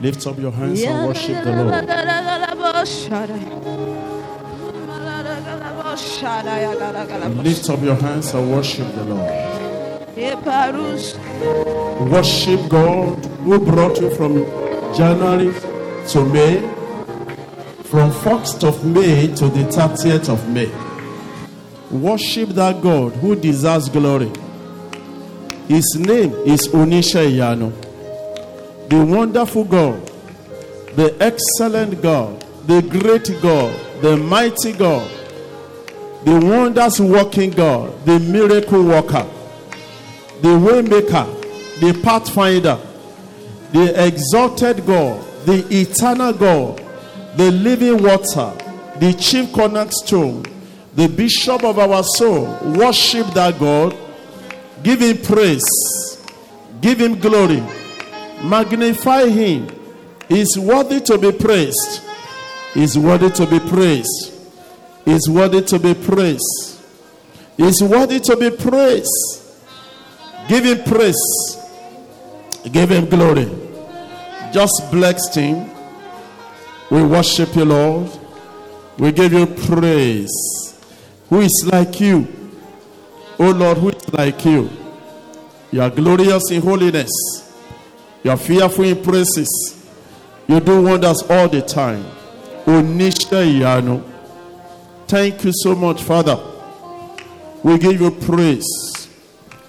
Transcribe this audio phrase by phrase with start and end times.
[0.00, 1.86] Lift up your hands and worship the Lord.
[7.44, 9.30] Lift up your hands and worship the Lord.
[12.10, 14.44] Worship God who brought you from
[14.96, 15.52] January
[16.08, 16.60] to May,
[17.84, 20.70] from 1st of May to the 30th of May.
[21.90, 24.30] Worship that God who deserves glory.
[25.68, 27.72] His name is Onisha Iyanu,
[28.90, 30.04] the wonderful God,
[30.96, 35.08] the excellent God, the great God, the mighty God,
[36.24, 39.26] the wonders working God, the miracle worker,
[40.42, 42.78] the waymaker, the pathfinder,
[43.72, 46.84] the exalted God, the eternal God,
[47.36, 48.52] the living water,
[48.98, 50.42] the chief cornerstone,
[50.96, 52.58] the bishop of our soul.
[52.74, 53.96] Worship that God.
[54.82, 55.62] Give him praise.
[56.80, 57.62] Give him glory.
[58.42, 59.68] Magnify him.
[60.28, 62.02] He's worthy to be praised.
[62.74, 64.32] He's worthy to be praised.
[65.04, 66.80] He's worthy to be praised.
[67.56, 69.42] He's worthy to be praised.
[70.48, 71.56] Give him praise.
[72.70, 73.48] Give him glory.
[74.52, 75.70] Just bless him.
[76.90, 78.10] We worship you, Lord.
[78.98, 80.30] We give you praise.
[81.28, 82.26] Who is like you?
[83.38, 84.68] Oh Lord, who is like you?
[85.70, 87.10] You are glorious in holiness.
[88.22, 89.48] You are fearful in praises.
[90.46, 92.04] You do wonders all the time.
[92.66, 94.02] Onisha Iyanu.
[95.06, 96.38] Thank you so much, Father.
[97.62, 99.08] We give you praise.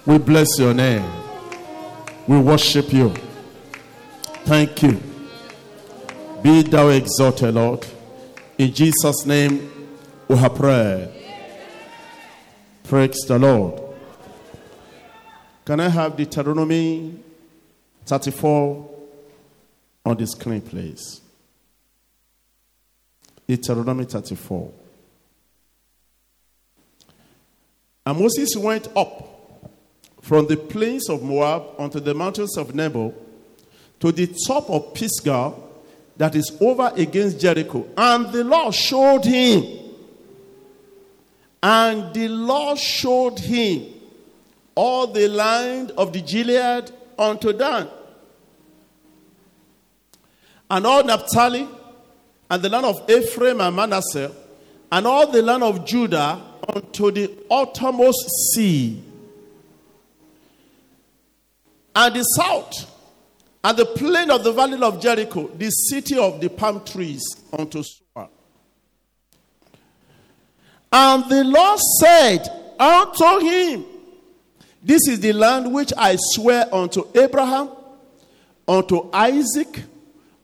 [0.04, 1.04] We bless your name.
[2.26, 3.14] We worship you.
[4.44, 5.00] Thank you.
[6.42, 7.86] Be thou exalted, Lord.
[8.58, 9.70] In Jesus' name,
[10.28, 11.08] we have prayed.
[12.84, 13.80] Praise the Lord.
[15.64, 17.14] Can I have Deuteronomy
[18.06, 18.90] 34
[20.04, 21.20] on the screen, please?
[23.46, 24.72] Deuteronomy 34.
[28.06, 29.28] And Moses went up
[30.20, 33.14] from the plains of Moab unto the mountains of Nebo
[34.00, 35.52] to the top of Pisgah
[36.16, 37.86] that is over against Jericho.
[37.96, 39.80] And the Lord showed him.
[41.62, 43.86] And the Lord showed him
[44.74, 46.90] all the land of the Gilead
[47.22, 47.88] unto Dan.
[50.70, 51.68] And all Naphtali,
[52.50, 54.32] and the land of Ephraim and Manasseh,
[54.90, 56.40] and all the land of Judah
[56.74, 59.02] unto the uttermost sea.
[61.94, 62.90] And the south,
[63.62, 67.22] and the plain of the valley of Jericho, the city of the palm trees
[67.52, 68.28] unto Zoar.
[70.90, 73.84] And the Lord said unto him,
[74.82, 77.70] This is the land which I swear unto Abraham,
[78.66, 79.84] unto Isaac,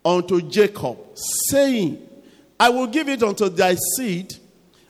[0.04, 0.98] unto Jacob,
[1.50, 2.06] saying,
[2.58, 4.36] I will give it unto thy seed.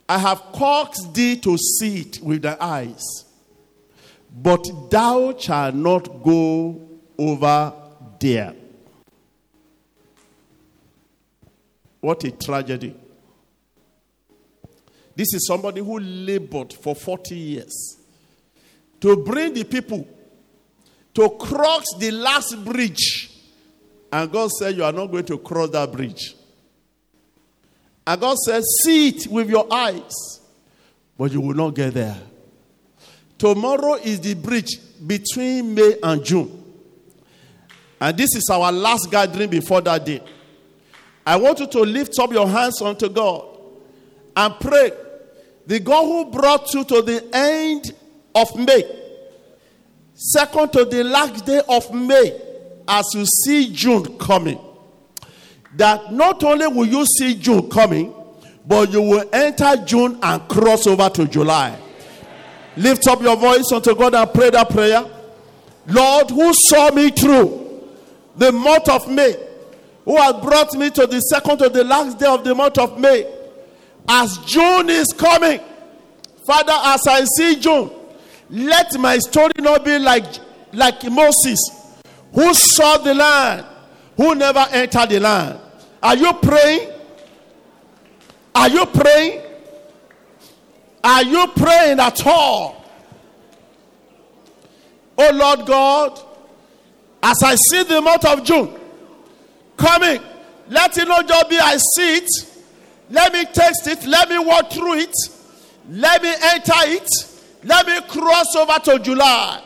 [0.07, 3.05] I have caused thee to see it with thy eyes,
[4.31, 6.89] but thou shalt not go
[7.19, 7.73] over
[8.19, 8.55] there.
[12.01, 12.95] What a tragedy.
[15.17, 17.98] This is somebody who labored for 40 years
[19.01, 20.07] to bring the people
[21.15, 23.31] to cross the last bridge.
[24.13, 26.35] And God said, You are not going to cross that bridge.
[28.07, 30.41] And God said, See it with your eyes,
[31.17, 32.17] but you will not get there.
[33.37, 36.65] Tomorrow is the bridge between May and June.
[38.01, 40.23] And this is our last gathering before that day.
[41.27, 43.45] I want you to lift up your hands unto God
[44.37, 44.93] and pray.
[45.67, 47.93] The God who brought you to the end
[48.35, 48.85] of May,
[50.15, 52.41] second to the last day of May,
[52.87, 54.59] as you see June coming,
[55.77, 58.15] that not only will you see June coming,
[58.67, 61.79] but you will enter June and cross over to July.
[62.77, 65.05] Lift up your voice unto God and pray that prayer.
[65.87, 67.83] Lord, who saw me through
[68.37, 69.35] the month of May,
[70.05, 72.99] who has brought me to the second to the last day of the month of
[72.99, 73.27] May,
[74.09, 75.61] as June is coming,
[76.47, 77.91] Father, as I see June,
[78.51, 80.25] let my story not be like,
[80.73, 81.59] like Moses,
[82.33, 83.67] who saw the land,
[84.17, 85.59] who never entered the land.
[86.03, 86.91] Are you praying?
[88.55, 89.43] Are you praying?
[91.03, 92.85] Are you praying at all?
[95.17, 96.21] Oh Lord God,
[97.23, 98.79] as I see the month of June
[99.77, 100.21] coming,
[100.69, 102.31] let it not just be I see it,
[103.11, 105.15] let me taste it, let me walk through it,
[105.89, 107.09] let me enter it,
[107.65, 109.63] let me cross over to July.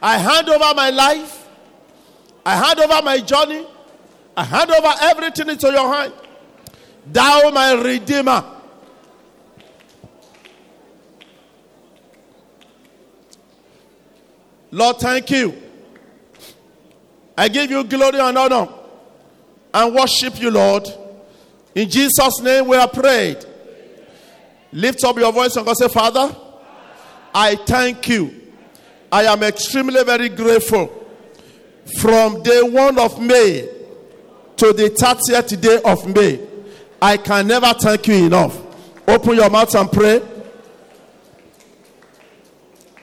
[0.00, 1.48] I hand over my life,
[2.44, 3.66] I hand over my journey.
[4.38, 6.12] I hand over everything into your hand.
[7.06, 8.44] Thou, my Redeemer.
[14.70, 15.60] Lord, thank you.
[17.36, 18.68] I give you glory and honor
[19.74, 20.86] and worship you, Lord.
[21.74, 23.44] In Jesus' name we are prayed.
[24.72, 26.34] Lift up your voice and go say, Father,
[27.34, 28.34] I thank you.
[29.10, 30.94] I am extremely very grateful.
[32.00, 33.68] From day 1 of May
[34.56, 36.46] to the 30th day of May,
[37.00, 38.58] I can never thank you enough.
[39.06, 40.20] Open your mouth and pray.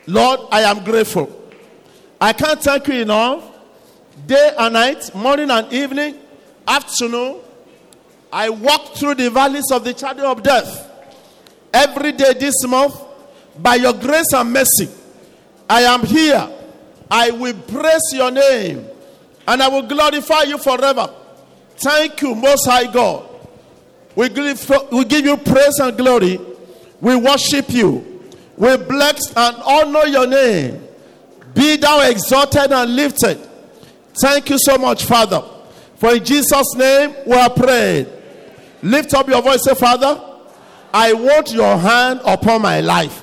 [0.05, 1.31] Lord, I am grateful.
[2.21, 3.43] I can't thank you enough.
[4.27, 6.19] Day and night, morning and evening,
[6.67, 7.41] afternoon,
[8.31, 10.91] I walk through the valleys of the shadow of death.
[11.75, 12.95] Every day this month,
[13.59, 14.87] by your grace and mercy,
[15.69, 16.49] I am here.
[17.11, 18.85] I will praise your name
[19.45, 21.13] and I will glorify you forever.
[21.75, 23.27] Thank you, Most High God.
[24.15, 26.39] We give, we give you praise and glory.
[27.01, 28.23] We worship you.
[28.55, 30.81] We bless and honor your name.
[31.53, 33.37] Be thou exalted and lifted.
[34.21, 35.43] Thank you so much, Father.
[35.97, 38.07] For in Jesus' name we are praying.
[38.81, 40.34] Lift up your voice, say, Father,
[40.95, 43.21] I want your hand upon my life.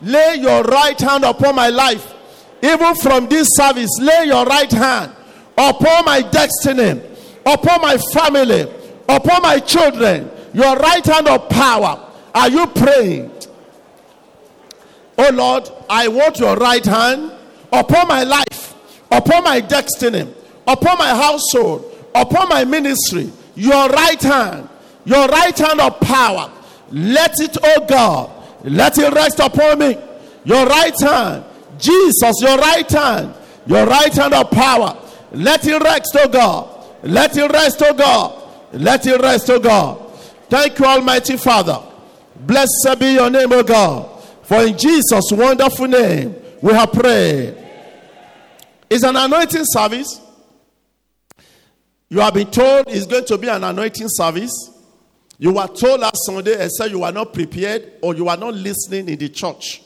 [0.00, 2.14] Lay your right hand upon my life.
[2.62, 5.12] Even from this service, lay your right hand
[5.58, 7.02] upon my destiny,
[7.44, 8.62] upon my family,
[9.06, 10.30] upon my children.
[10.54, 12.10] Your right hand of power.
[12.34, 13.30] Are you praying?
[15.18, 17.32] Oh Lord, I want your right hand
[17.70, 18.74] upon my life,
[19.10, 20.32] upon my destiny,
[20.66, 21.84] upon my household,
[22.14, 23.30] upon my ministry.
[23.56, 24.70] Your right hand,
[25.04, 26.50] your right hand of power.
[26.94, 28.30] Let it, oh God,
[28.62, 29.98] let it rest upon me.
[30.44, 31.44] Your right hand,
[31.76, 33.34] Jesus, your right hand,
[33.66, 34.96] your right hand of power.
[35.32, 36.86] Let it rest, oh God.
[37.02, 38.42] Let it rest, oh God.
[38.72, 40.12] Let it rest, oh God.
[40.48, 41.82] Thank you, Almighty Father.
[42.36, 44.22] Blessed be your name, oh God.
[44.44, 47.56] For in Jesus' wonderful name we have prayed.
[48.88, 50.20] It's an anointing service.
[52.08, 54.70] You have been told it's going to be an anointing service.
[55.38, 58.54] You were told last Sunday and said you were not prepared or you are not
[58.54, 59.82] listening in the church.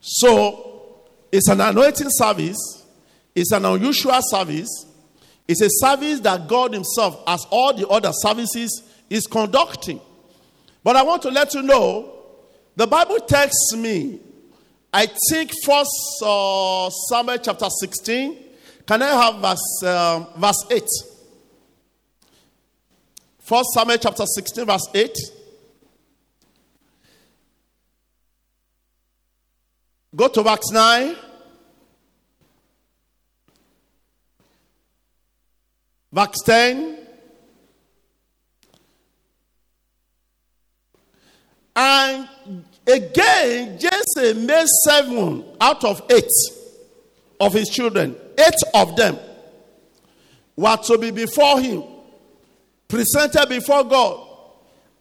[0.00, 2.84] So it's an anointing service.
[3.34, 4.86] It's an unusual service.
[5.48, 10.00] It's a service that God Himself, as all the other services, is conducting.
[10.82, 12.12] But I want to let you know
[12.76, 14.20] the Bible tells me
[14.94, 18.38] I think First uh, Samuel chapter 16.
[18.86, 20.82] Can I have verse, um, verse 8?
[23.44, 25.16] First Samuel chapter 16, verse 8.
[30.16, 31.16] Go to verse 9.
[36.12, 36.98] Verse 10.
[41.76, 42.28] And
[42.86, 46.30] Again, Jesse made seven out of eight
[47.40, 48.14] of his children.
[48.38, 49.18] Eight of them
[50.54, 51.82] were to be before him,
[52.94, 54.24] presented before God.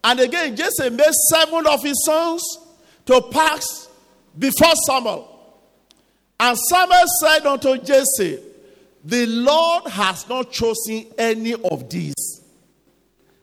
[0.03, 2.41] And again, Jesse made seven of his sons
[3.05, 3.87] to pass
[4.37, 5.29] before Samuel.
[6.39, 8.39] And Samuel said unto Jesse,
[9.05, 12.41] The Lord has not chosen any of these.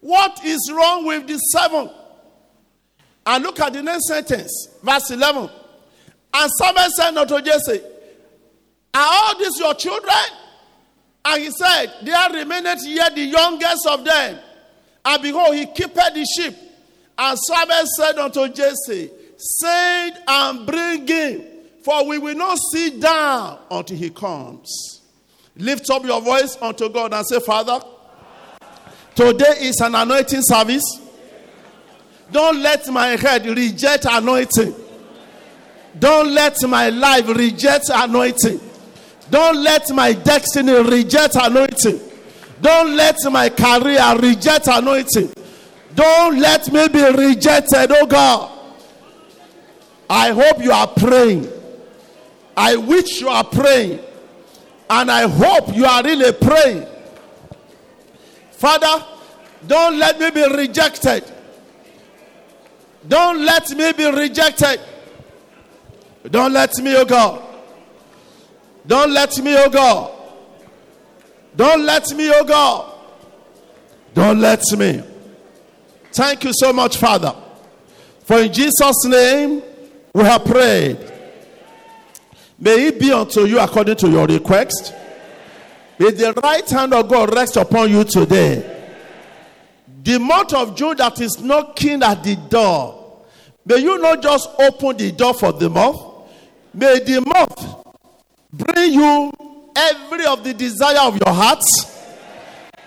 [0.00, 1.88] What is wrong with the seven?
[3.24, 5.48] And look at the next sentence, verse 11.
[6.34, 7.80] And Samuel said unto Jesse,
[8.94, 10.39] Are all these your children?
[11.24, 14.38] And he said, There remaineth yet the youngest of them.
[15.04, 16.54] And behold, he keepeth the sheep.
[17.18, 21.42] And Samuel said unto Jesse, Send and bring him,
[21.82, 25.00] for we will not sit down until he comes.
[25.56, 27.80] Lift up your voice unto God and say, Father,
[29.14, 30.84] today is an anointing service.
[32.30, 34.74] Don't let my head reject anointing.
[35.98, 38.60] Don't let my life reject anointing.
[39.30, 42.00] Don't let my destiny reject anointing.
[42.60, 45.32] Don't let my career reject anointing.
[45.94, 48.58] Don't let me be rejected, oh God.
[50.08, 51.48] I hope you are praying.
[52.56, 54.00] I wish you are praying.
[54.88, 56.86] And I hope you are really praying.
[58.50, 59.04] Father,
[59.66, 61.24] don't let me be rejected.
[63.06, 64.80] Don't let me be rejected.
[66.28, 67.49] Don't let me, oh God.
[68.86, 70.12] Don't let me, oh God.
[71.56, 72.94] Don't let me, oh God.
[74.14, 75.02] Don't let me.
[76.12, 77.34] Thank you so much, Father.
[78.24, 79.62] For in Jesus' name
[80.12, 80.98] we have prayed.
[82.58, 84.94] May it be unto you according to your request.
[85.98, 88.78] May the right hand of God rest upon you today.
[90.02, 93.24] The month of June that is knocking at the door.
[93.64, 96.00] May you not just open the door for the month.
[96.72, 97.79] May the month
[98.52, 99.32] bring you
[99.76, 101.62] every of the desire of your heart.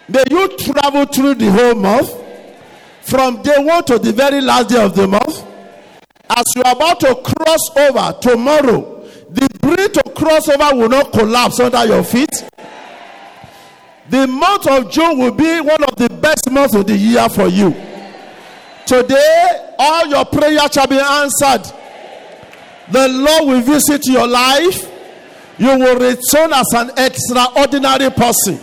[0.08, 2.14] May you travel through the whole month
[3.02, 5.46] from day one to the very last day of the month.
[6.30, 11.12] As you are about to cross over tomorrow, the bridge to cross over will not
[11.12, 12.44] collapse under your feet.
[14.10, 17.48] The month of June will be one of the best months of the year for
[17.48, 17.72] you.
[18.86, 21.64] Today, all your prayers shall be answered.
[22.92, 24.90] The Lord will visit your life.
[25.58, 28.60] You will return as an extraordinary person.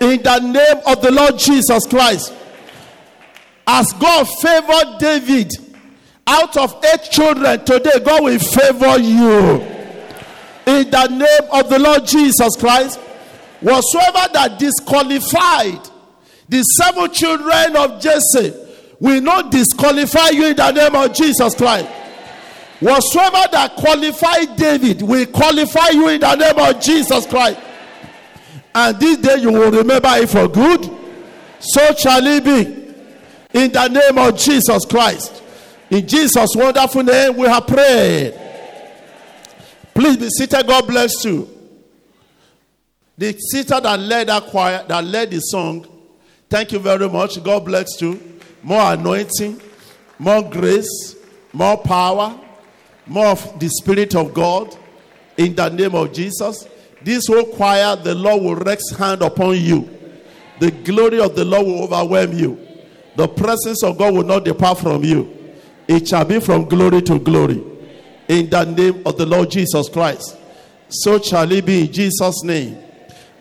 [0.00, 2.32] In the name of the Lord Jesus Christ.
[3.66, 5.52] As God favored David
[6.26, 9.60] out of eight children, today God will favor you.
[10.66, 12.98] In the name of the Lord Jesus Christ,
[13.60, 15.80] whatsoever that disqualified
[16.48, 18.52] the seven children of Jesse
[19.00, 21.88] will not disqualify you in the name of Jesus Christ.
[22.80, 27.58] Whatsoever that qualified David will qualify you in the name of Jesus Christ.
[28.74, 30.84] And this day you will remember it for good.
[31.58, 32.86] So shall it be
[33.58, 35.42] in the name of Jesus Christ.
[35.88, 38.38] In Jesus' wonderful name, we have prayed.
[39.94, 40.66] Please be seated.
[40.66, 41.48] God bless you.
[43.16, 45.86] The sister that led that choir, that led the song,
[46.50, 47.42] thank you very much.
[47.42, 48.20] God bless you.
[48.62, 49.58] More anointing,
[50.18, 51.16] more grace,
[51.52, 52.38] more power,
[53.06, 54.76] more of the Spirit of God
[55.36, 56.68] in the name of Jesus.
[57.02, 59.88] This whole choir, the Lord will rest hand upon you.
[60.58, 62.66] The glory of the Lord will overwhelm you.
[63.16, 65.32] The presence of God will not depart from you.
[65.86, 67.62] It shall be from glory to glory.
[68.28, 70.36] In the name of the Lord Jesus Christ.
[70.88, 72.78] So shall it be in Jesus' name.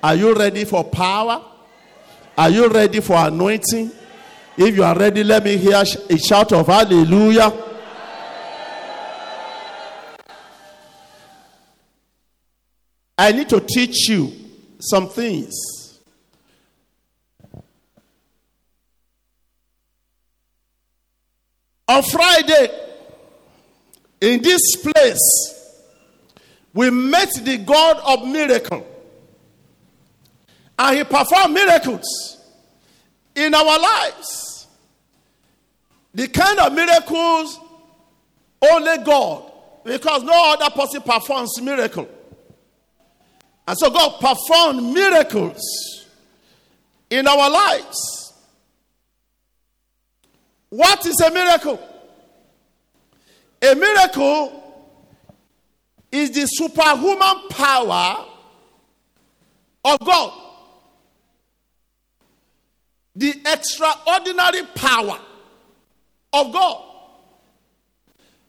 [0.03, 1.43] Are you ready for power?
[2.37, 3.91] Are you ready for anointing?
[4.57, 7.51] If you are ready, let me hear a shout of hallelujah.
[13.17, 14.33] I need to teach you
[14.79, 15.53] some things.
[21.87, 22.67] On Friday,
[24.19, 25.81] in this place,
[26.73, 28.85] we met the God of miracle.
[30.77, 32.03] And he performed miracles
[33.35, 34.67] in our lives.
[36.13, 37.59] The kind of miracles
[38.61, 39.51] only God,
[39.83, 42.09] because no other person performs miracle.
[43.67, 46.05] And so God performed miracles
[47.09, 48.33] in our lives.
[50.69, 51.79] What is a miracle?
[53.61, 54.61] A miracle
[56.11, 58.25] is the superhuman power
[59.83, 60.41] of God.
[63.15, 65.19] The extraordinary power
[66.33, 66.83] of God.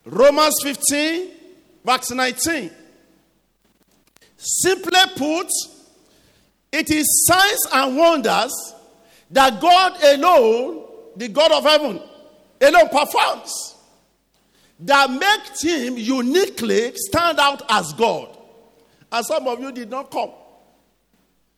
[0.05, 1.31] Romans 15,
[1.85, 2.71] verse 19.
[4.37, 5.49] Simply put,
[6.73, 8.53] it is signs and wonders
[9.31, 10.85] that God alone,
[11.17, 12.01] the God of heaven,
[12.61, 13.77] alone performs
[14.81, 18.37] that makes him uniquely stand out as God.
[19.11, 20.31] And some of you did not come.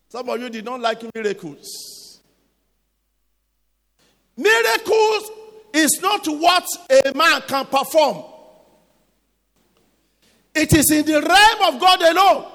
[0.08, 2.20] Some of you did not like miracles.
[4.36, 5.30] Miracles
[5.74, 8.24] is not what a man can perform.
[10.54, 12.52] It is in the realm of God alone.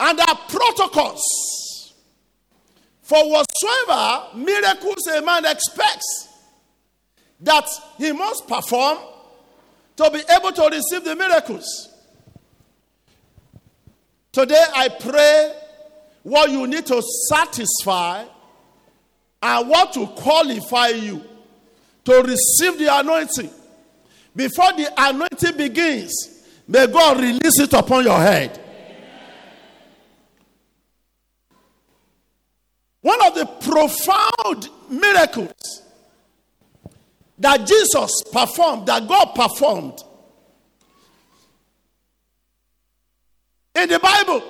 [0.00, 1.92] And there are protocols
[3.02, 6.28] for whatsoever miracles a man expects
[7.40, 7.66] that
[7.98, 8.98] he must perform
[9.96, 11.88] to be able to receive the miracles.
[14.32, 15.54] Today, I pray
[16.22, 18.24] what you need to satisfy
[19.42, 21.22] and what to qualify you
[22.04, 23.50] to receive the anointing.
[24.34, 28.69] Before the anointing begins, may God release it upon your head.
[33.02, 35.82] One of the profound miracles
[37.38, 40.02] that Jesus performed, that God performed
[43.74, 44.42] in the Bible,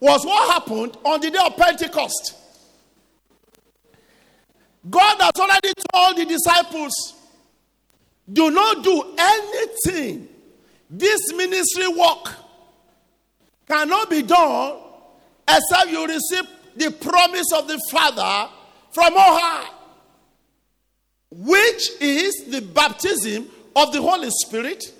[0.00, 2.34] was what happened on the day of Pentecost.
[4.90, 7.14] God has already told the disciples,
[8.32, 10.28] do not do anything.
[10.90, 12.34] This ministry work
[13.68, 14.78] cannot be done
[15.48, 18.50] except you receive the promise of the Father
[18.92, 19.70] from on high,
[21.30, 24.92] which is the baptism of the Holy Spirit,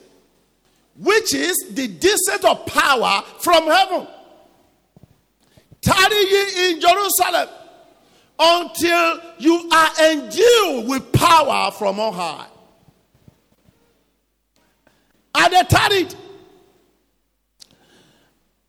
[0.97, 4.07] which is the descent of power from heaven.
[5.81, 7.49] Tarry ye in Jerusalem
[8.39, 12.47] until you are endued with power from on high.
[15.35, 16.15] And they tarried.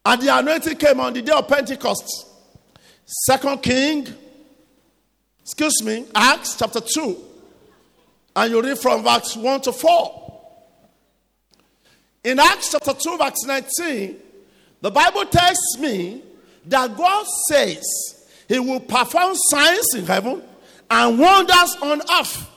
[0.06, 2.28] And the anointing came on the day of Pentecost.
[3.14, 4.08] Second King,
[5.42, 7.16] excuse me, Acts chapter 2.
[8.36, 10.42] And you read from verse 1 to 4.
[12.24, 14.16] In Acts chapter 2, verse 19,
[14.82, 16.24] the Bible tells me
[16.66, 17.84] that God says
[18.48, 20.42] he will perform signs in heaven
[20.90, 22.50] and wonders on earth.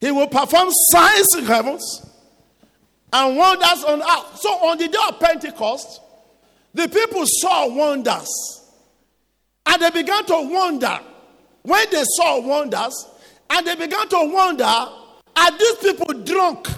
[0.00, 2.06] He will perform signs in heavens
[3.12, 4.38] and wonders on earth.
[4.40, 6.00] So on the day of Pentecost,
[6.74, 8.28] the people saw wonders.
[9.66, 11.00] And they began to wonder.
[11.62, 13.08] When they saw wonders,
[13.48, 16.68] and they began to wonder, are these people drunk?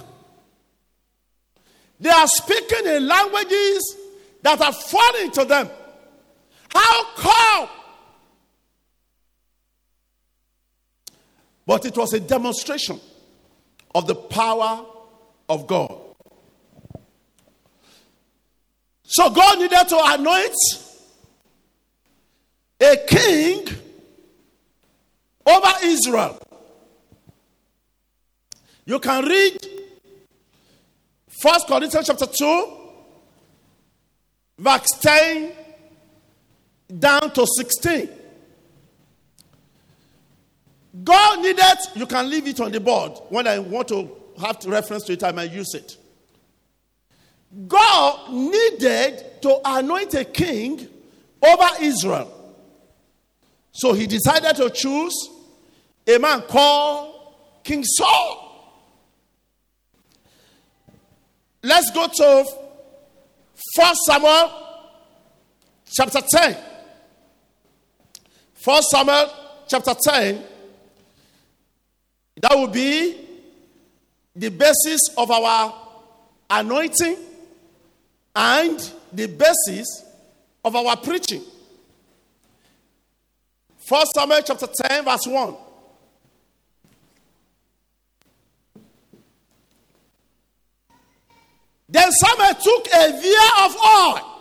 [1.99, 3.97] They are speaking in languages
[4.43, 5.69] that are foreign to them.
[6.69, 7.69] How come?
[11.67, 13.01] But it was a demonstration
[13.95, 14.85] of the power
[15.49, 15.96] of God.
[19.07, 20.55] So God needed to anoint
[22.81, 23.69] a king
[25.47, 26.39] over Israel.
[28.85, 29.59] You can read
[31.41, 32.73] First Corinthians chapter 2,
[34.59, 35.53] verse 10
[36.99, 38.09] down to 16.
[41.05, 43.13] God needed, you can leave it on the board.
[43.29, 44.11] When I want to
[44.41, 45.97] have to reference to it, I might use it.
[47.69, 50.89] God needed to anoint a king
[51.43, 52.33] over Israel.
[53.73, 55.15] So he decided to choose
[56.07, 58.43] a man called King Saul.
[61.63, 62.45] Let's go to
[63.77, 64.53] 1 Samuel
[65.93, 66.57] chapter 10.
[68.65, 69.31] 1 Samuel
[69.69, 70.45] chapter 10.
[72.41, 73.17] That will be
[74.35, 75.75] the basis of our
[76.51, 77.17] anointing
[78.37, 80.05] and the basis
[80.63, 81.43] of our preaching.
[83.89, 85.57] 1 Samuel chapter 10, verse 1.
[91.89, 94.33] Then Samuel took a vial of oil.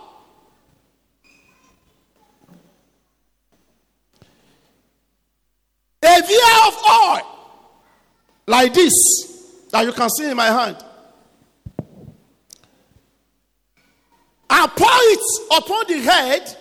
[6.02, 7.22] A vial of oil.
[8.46, 8.92] Like this.
[9.70, 10.84] That you can see in my hand.
[14.48, 15.20] And pour it
[15.56, 16.56] upon the head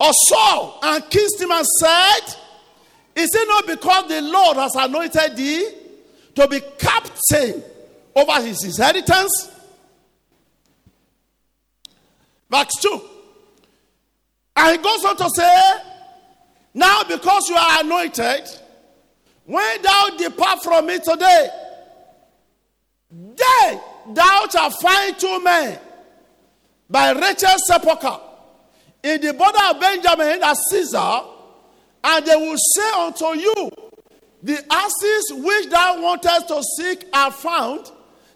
[0.00, 2.36] of Saul and kissed him and said,
[3.16, 5.70] Is it not because the Lord has anointed thee
[6.34, 7.62] to be captain
[8.14, 9.50] over his inheritance?
[12.50, 13.00] Verse 2.
[14.56, 15.76] And he goes on to say,
[16.74, 18.48] Now because you are anointed,
[19.46, 21.48] when thou depart from me today,
[23.10, 23.80] then
[24.12, 25.78] thou shalt find two men
[26.88, 28.20] by Rachel's sepulchre
[29.02, 31.24] in the border of Benjamin as Zelzah,
[32.02, 33.70] and they will say unto you,
[34.42, 37.90] The asses which thou wantest to seek are found.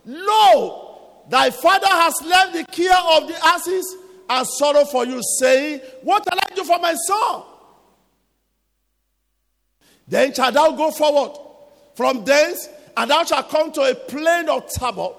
[0.05, 3.97] Lo, thy father has left the care of the asses
[4.31, 7.43] and sorrow for you, saying, What shall I do for my son?
[10.07, 11.39] Then shalt thou go forward
[11.95, 15.11] from thence, and thou shalt come to a plain of Tabor,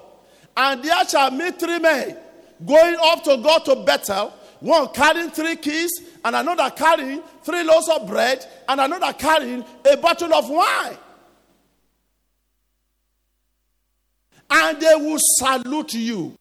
[0.56, 2.16] and there shall meet three men
[2.64, 5.90] going up to go to Bethel, one carrying three keys,
[6.24, 10.96] and another carrying three loaves of bread, and another carrying a bottle of wine.
[14.50, 16.36] And they will salute you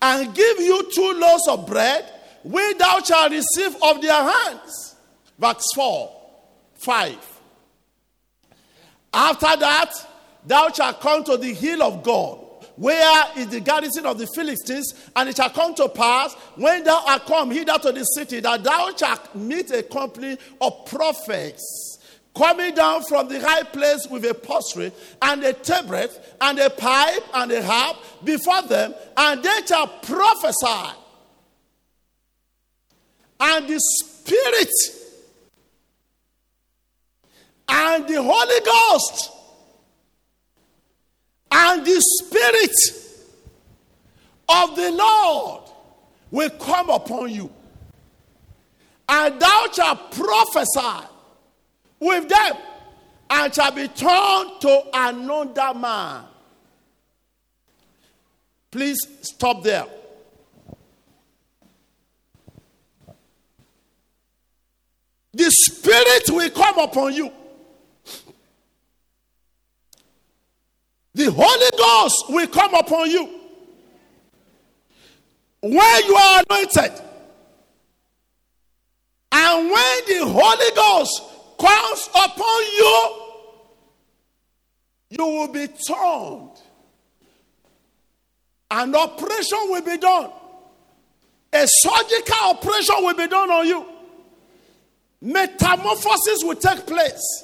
[0.00, 2.10] and give you two loaves of bread,
[2.42, 4.96] which thou shalt receive of their hands.
[5.38, 6.12] Verse 4,
[6.74, 7.16] 5.
[9.12, 9.92] After that,
[10.44, 12.43] thou shalt come to the hill of God,
[12.76, 17.04] where is the garrison of the Philistines, and it shall come to pass when thou
[17.06, 21.98] art come hither to the city that thou shalt meet a company of prophets
[22.36, 26.10] coming down from the high place with a psaltery and a tabret
[26.40, 30.96] and a pipe and a harp before them, and they shall prophesy.
[33.38, 34.68] And the Spirit
[37.68, 39.30] and the Holy Ghost
[41.56, 42.74] and the Spirit
[44.48, 45.62] of the Lord
[46.30, 47.50] will come upon you,
[49.08, 51.06] and thou shalt prophesy
[52.00, 52.56] with them
[53.30, 56.24] and shall be turned to another man.
[58.70, 59.86] Please stop there.
[65.34, 67.30] the Spirit will come upon you.
[71.14, 73.40] The Holy Ghost will come upon you.
[75.60, 77.00] When you are anointed,
[79.32, 81.22] and when the Holy Ghost
[81.58, 83.20] comes upon you,
[85.10, 86.50] you will be turned.
[88.70, 90.30] An operation will be done.
[91.52, 93.86] A surgical operation will be done on you.
[95.20, 97.43] Metamorphosis will take place.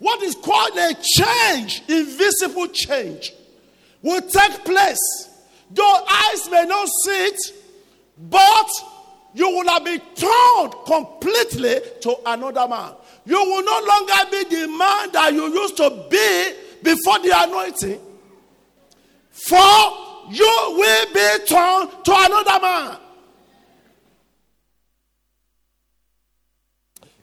[0.00, 3.34] What is called a change, invisible change,
[4.02, 5.28] will take place.
[5.76, 7.40] Your eyes may not see it,
[8.18, 8.68] but
[9.34, 12.94] you will have been turned completely to another man.
[13.26, 18.00] You will no longer be the man that you used to be before the anointing.
[19.30, 22.96] For you will be turned to another man.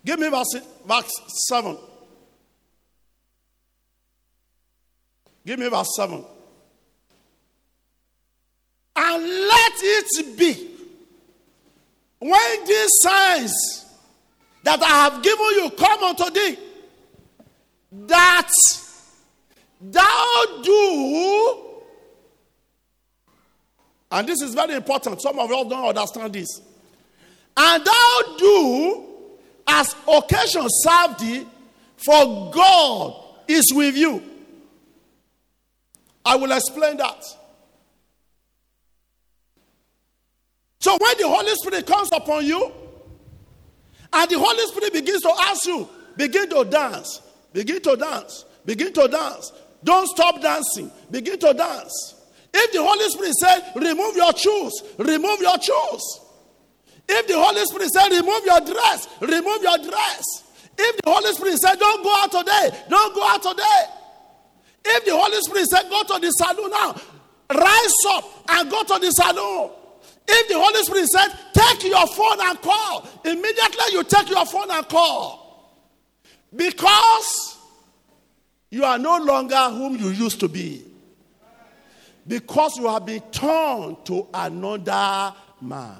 [0.04, 1.12] Give me verse, verse
[1.48, 1.76] 7.
[5.48, 6.22] Give me verse 7.
[8.96, 10.68] And let it be
[12.18, 13.86] when these signs
[14.62, 16.58] that I have given you come unto thee,
[18.08, 18.50] that
[19.80, 21.64] thou do,
[24.12, 26.60] and this is very important, some of us don't understand this,
[27.56, 29.06] and thou do
[29.66, 31.46] as occasion serve thee,
[31.96, 34.22] for God is with you.
[36.24, 37.24] I will explain that.
[40.80, 42.72] So when the Holy Spirit comes upon you,
[44.12, 47.20] and the Holy Spirit begins to ask you, begin to dance,
[47.52, 49.52] begin to dance, begin to dance.
[49.84, 52.14] Don't stop dancing, begin to dance.
[52.52, 56.20] If the Holy Spirit said, remove your shoes, remove your shoes.
[57.08, 60.24] If the Holy Spirit said, remove your dress, remove your dress.
[60.78, 63.97] If the Holy Spirit said, don't go out today, don't go out today.
[64.90, 66.96] If the Holy Spirit said, go to the saloon now,
[67.54, 69.70] rise up and go to the saloon.
[70.26, 74.70] If the Holy Spirit said, take your phone and call, immediately you take your phone
[74.70, 75.84] and call.
[76.54, 77.58] Because
[78.70, 80.84] you are no longer whom you used to be.
[82.26, 85.96] Because you have been turned to another man.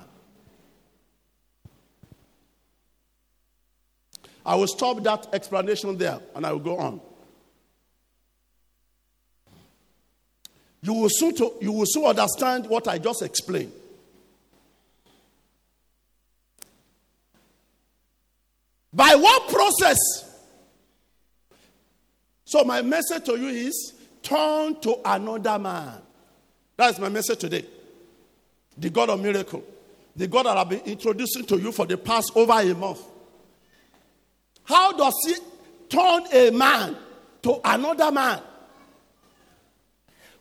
[4.44, 7.00] I will stop that explanation there and I will go on.
[10.88, 13.72] You will soon, to, you will soon understand what I just explained.
[18.90, 19.98] By what process?
[22.46, 26.00] So, my message to you is turn to another man.
[26.74, 27.66] That's my message today.
[28.78, 29.62] The God of miracle.
[30.16, 33.02] The God that I've been introducing to you for the past over a month.
[34.64, 35.34] How does he
[35.90, 36.96] turn a man
[37.42, 38.40] to another man?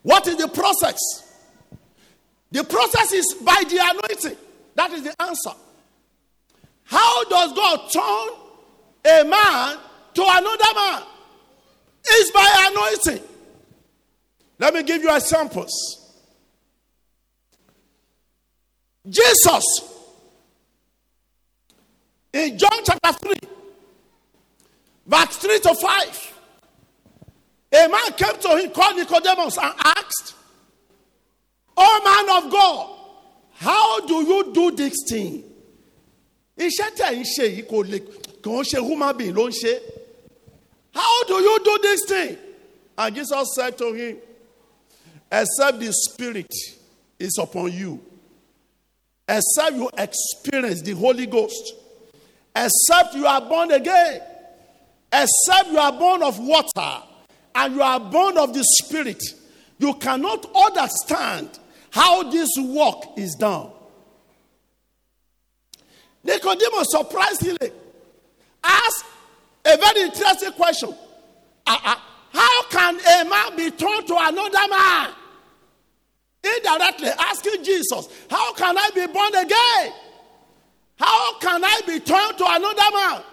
[0.08, 0.98] What is the process?
[2.50, 4.38] The process is by the anointing.
[4.74, 5.52] That is the answer.
[6.86, 8.30] How does God turn
[9.04, 9.78] a man
[10.14, 11.04] to another man?
[12.06, 13.28] It's by anointing.
[14.60, 15.74] Let me give you examples.
[19.10, 19.66] Jesus,
[22.32, 23.34] in John chapter 3,
[25.06, 26.37] verse 3 to 5,
[27.72, 30.36] a man came to him called Nicodemus and asked,
[31.76, 32.98] Oh man of God,
[33.56, 35.44] how do you do this thing?
[36.58, 38.00] Iṣẹ́ tẹ̀ ń ṣe yìí kò lè
[38.44, 39.74] kàn ṣe human being ló ń ṣe.
[40.94, 42.38] How do you do this thing?
[42.98, 44.18] And Jesus said to him,
[45.32, 46.52] Except the Spirit
[47.20, 48.02] is upon you,
[49.28, 51.74] except you experience the Holy Ghost,
[52.56, 54.22] except you are born again,
[55.12, 57.04] except you are born of water
[57.58, 59.22] and you are born of the Spirit,
[59.80, 61.50] you cannot understand
[61.90, 63.72] how this work is done.
[66.24, 67.72] Nicodemus surprisingly
[68.64, 69.06] asked
[69.66, 70.94] a very interesting question.
[71.66, 71.96] Uh-uh.
[72.32, 75.10] How can a man be turned to another man?
[76.44, 79.94] Indirectly asking Jesus, How can I be born again?
[81.00, 83.24] How can I be turned to another man?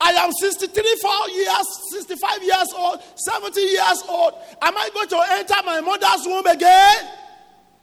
[0.00, 4.34] I am 63 four years, 65 years old, 70 years old.
[4.60, 7.10] Am I going to enter my mother's womb again?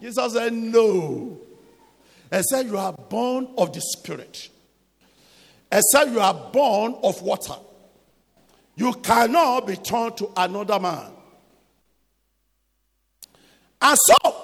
[0.01, 1.39] Jesus said, No.
[2.31, 4.49] Except you are born of the Spirit.
[5.71, 7.55] Except you are born of water.
[8.75, 11.11] You cannot be turned to another man.
[13.81, 14.35] And so,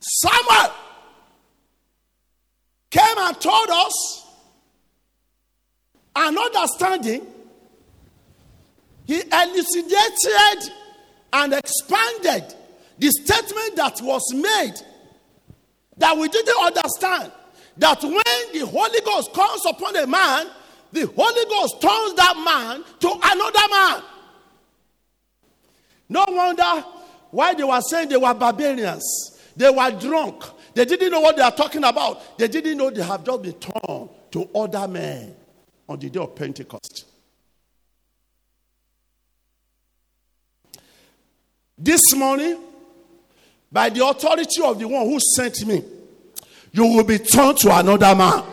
[0.00, 0.72] Samuel
[2.90, 4.23] came and told us
[6.16, 7.26] understanding,
[9.06, 10.72] he elucidated
[11.32, 12.54] and expanded
[12.98, 14.74] the statement that was made
[15.98, 17.32] that we didn't understand.
[17.76, 20.46] That when the Holy Ghost comes upon a man,
[20.92, 24.02] the Holy Ghost turns that man to another man.
[26.08, 26.84] No wonder
[27.30, 31.42] why they were saying they were barbarians, they were drunk, they didn't know what they
[31.42, 35.34] are talking about, they didn't know they have just been turned to other men
[35.88, 37.06] on the day of Pentecost.
[41.76, 42.58] This morning,
[43.70, 45.82] by the authority of the one who sent me,
[46.72, 48.44] you will be turned to another man.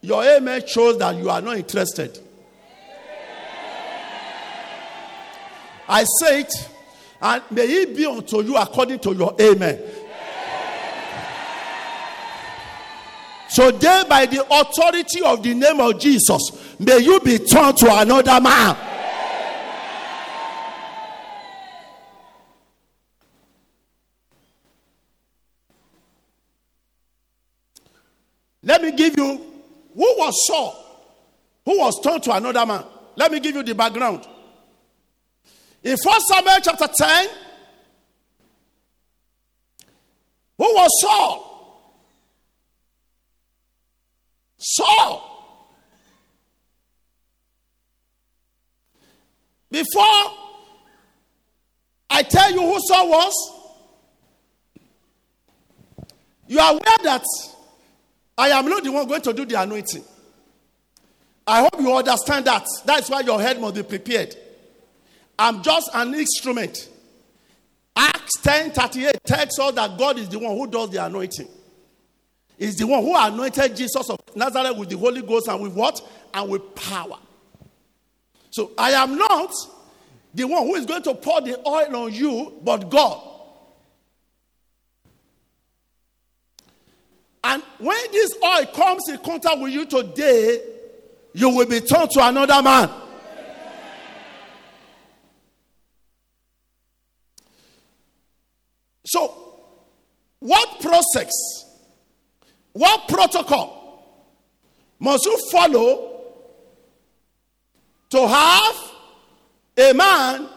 [0.00, 2.18] Your amen shows that you are not interested.
[5.88, 6.68] I say it,
[7.20, 9.80] and may it be unto you according to your amen.
[13.48, 17.98] So, then, by the authority of the name of Jesus, may you be turned to
[17.98, 18.76] another man.
[28.62, 29.36] Let me give you
[29.94, 30.84] who was Saul,
[31.64, 32.84] who was turned to another man.
[33.16, 34.28] Let me give you the background.
[35.82, 37.28] In 1 Samuel chapter 10,
[40.58, 41.47] who was Saul?
[44.58, 45.24] Saul.
[49.70, 50.32] Before
[52.10, 53.54] I tell you who Saul was,
[56.48, 57.24] you are aware that
[58.36, 60.04] I am not the one going to do the anointing.
[61.46, 62.66] I hope you understand that.
[62.84, 64.34] That's why your head must be prepared.
[65.38, 66.88] I'm just an instrument.
[67.96, 71.48] Acts 10 38 tells us that God is the one who does the anointing.
[72.58, 76.00] Is the one who anointed Jesus of Nazareth with the Holy Ghost and with what?
[76.34, 77.18] And with power.
[78.50, 79.52] So I am not
[80.34, 83.22] the one who is going to pour the oil on you, but God.
[87.44, 90.60] And when this oil comes in contact with you today,
[91.32, 92.90] you will be turned to another man.
[99.06, 99.32] So,
[100.40, 101.32] what process,
[102.78, 103.74] what protocol
[105.00, 106.22] must you follow
[108.10, 108.74] to have
[109.76, 110.48] a man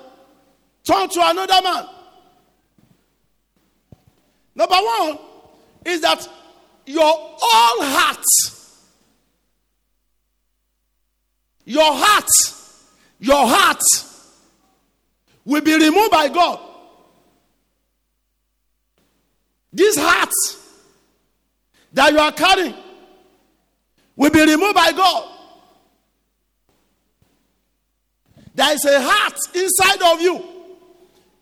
[0.83, 1.87] turn to another man?
[4.53, 5.17] Number one
[5.83, 6.29] is that
[6.85, 8.25] your all heart,
[11.65, 12.29] your heart,
[13.19, 13.81] your heart
[15.43, 16.59] will be removed by God.
[19.73, 20.29] This heart
[21.93, 22.75] that you are carrying
[24.15, 25.27] will be removed by God.
[28.53, 30.43] There is a heart inside of you.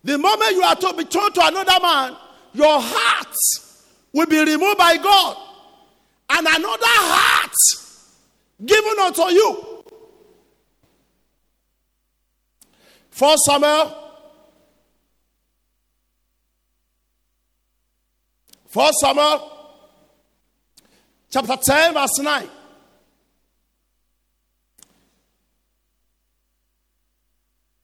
[0.04, 2.16] The moment you are to be turned to another man,
[2.54, 3.36] your heart
[4.14, 5.38] will be removed by God,
[6.30, 7.54] and another heart
[8.66, 9.84] given unto you.
[13.12, 13.96] First Samuel,
[18.68, 19.59] First Samuel,
[21.30, 22.48] chapter 10, verse 9.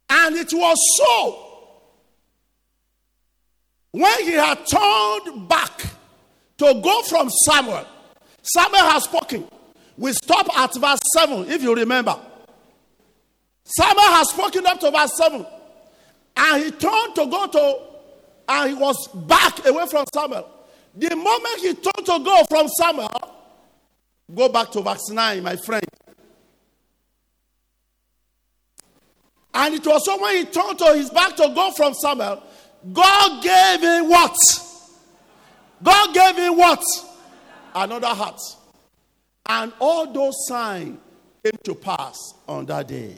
[0.09, 1.45] And it was so
[3.91, 5.81] when he had turned back
[6.57, 7.85] to go from Samuel.
[8.41, 9.47] Samuel has spoken.
[9.97, 12.17] We stop at verse 7, if you remember.
[13.63, 15.45] Samuel has spoken up to verse 7.
[16.37, 17.79] And he turned to go to,
[18.49, 20.49] and he was back away from Samuel.
[20.95, 23.34] The moment he turned to go from Samuel,
[24.33, 25.85] go back to verse 9, my friend.
[29.53, 32.43] And it was so when he turned to his back to go from Samuel,
[32.91, 34.37] God gave him what?
[35.81, 36.83] God gave him what?
[37.73, 38.39] Another heart.
[39.45, 40.99] And all those signs
[41.43, 43.15] came to pass on that day.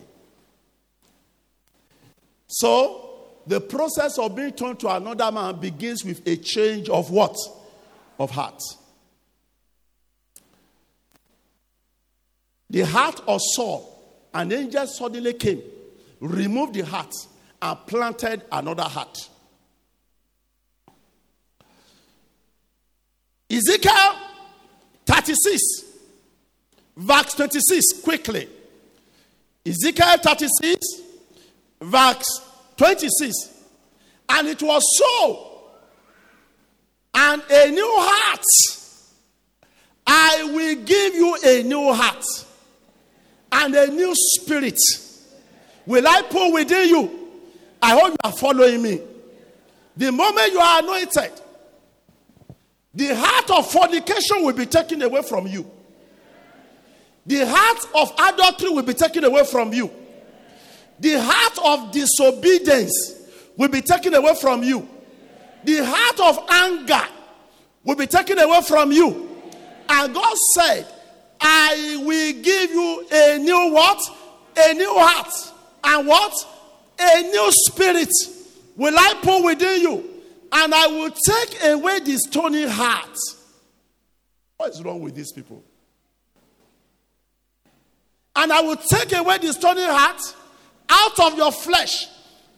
[2.48, 3.04] So,
[3.46, 7.36] the process of being turned to another man begins with a change of what?
[8.20, 8.62] Of heart.
[12.78, 15.64] The heart of Saul, an angel suddenly came,
[16.20, 17.12] removed the heart,
[17.60, 19.18] and planted another heart.
[23.50, 24.16] Ezekiel
[25.08, 25.60] 36,
[26.98, 28.48] verse 26, quickly.
[29.66, 30.86] Ezekiel 36,
[31.82, 32.42] verse
[32.76, 33.34] 26.
[34.30, 35.72] And it was so,
[37.16, 38.46] and a new heart.
[40.06, 42.24] I will give you a new heart.
[43.58, 44.80] And a new spirit
[45.86, 47.30] will I put within you.
[47.82, 49.02] I hope you are following me.
[49.96, 51.32] The moment you are anointed,
[52.94, 55.70] the heart of fornication will be taken away from you.
[57.26, 59.92] The heart of adultery will be taken away from you.
[61.00, 63.14] The heart of disobedience
[63.58, 64.88] will be taken away from you.
[65.64, 67.08] The heart of anger
[67.84, 69.30] will be taken away from you.
[69.90, 70.88] And God said,
[71.40, 74.00] I will give you a new what?
[74.58, 75.34] A new heart.
[75.84, 76.34] And what?
[77.00, 78.12] A new spirit
[78.76, 80.10] will I put within you.
[80.52, 83.18] And I will take away the stony heart.
[84.58, 85.64] What is wrong with these people?
[88.36, 90.22] And I will take away the stony heart
[90.90, 92.08] out of your flesh,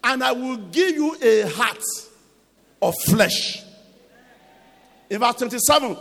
[0.03, 1.83] and I will give you a heart
[2.81, 3.63] of flesh.
[5.09, 5.97] In verse 27,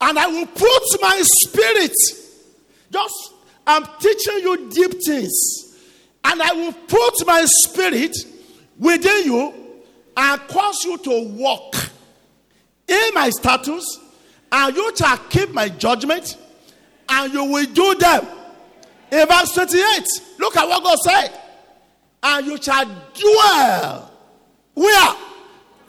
[0.00, 1.94] and I will put my spirit,
[2.90, 3.32] just
[3.66, 5.78] I'm teaching you deep things,
[6.24, 8.16] and I will put my spirit
[8.78, 9.54] within you
[10.16, 11.74] and cause you to walk
[12.88, 14.00] in my statutes
[14.52, 16.36] and you shall keep my judgment,
[17.08, 18.26] and you will do them.
[19.10, 20.06] In verse 28,
[20.38, 21.40] look at what God said.
[22.22, 24.12] And you shall dwell
[24.74, 25.16] where?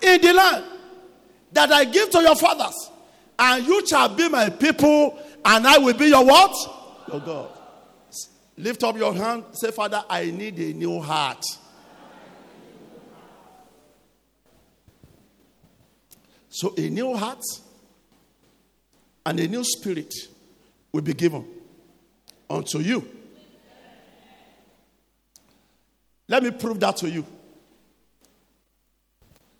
[0.01, 0.65] In the land
[1.51, 2.91] that I give to your fathers.
[3.39, 6.55] And you shall be my people, and I will be your what?
[7.11, 7.49] Your God.
[8.57, 9.43] Lift up your hand.
[9.53, 11.45] Say, Father, I need a new heart.
[16.49, 17.43] So, a new heart
[19.27, 20.13] and a new spirit
[20.91, 21.45] will be given
[22.49, 23.07] unto you.
[26.27, 27.25] Let me prove that to you.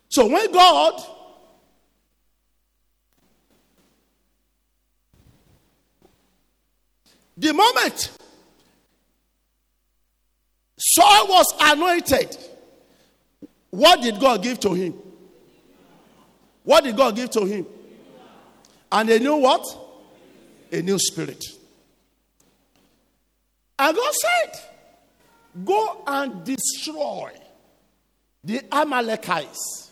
[0.08, 1.00] So when God
[7.38, 8.10] the moment
[10.76, 12.36] Saul was anointed,
[13.70, 14.94] what did God give to him?
[16.64, 17.66] What did God give to him?
[18.90, 19.64] And a new what?
[20.72, 21.44] A new spirit.
[23.78, 24.60] And God said,
[25.64, 27.32] Go and destroy
[28.44, 29.90] the Amalekites,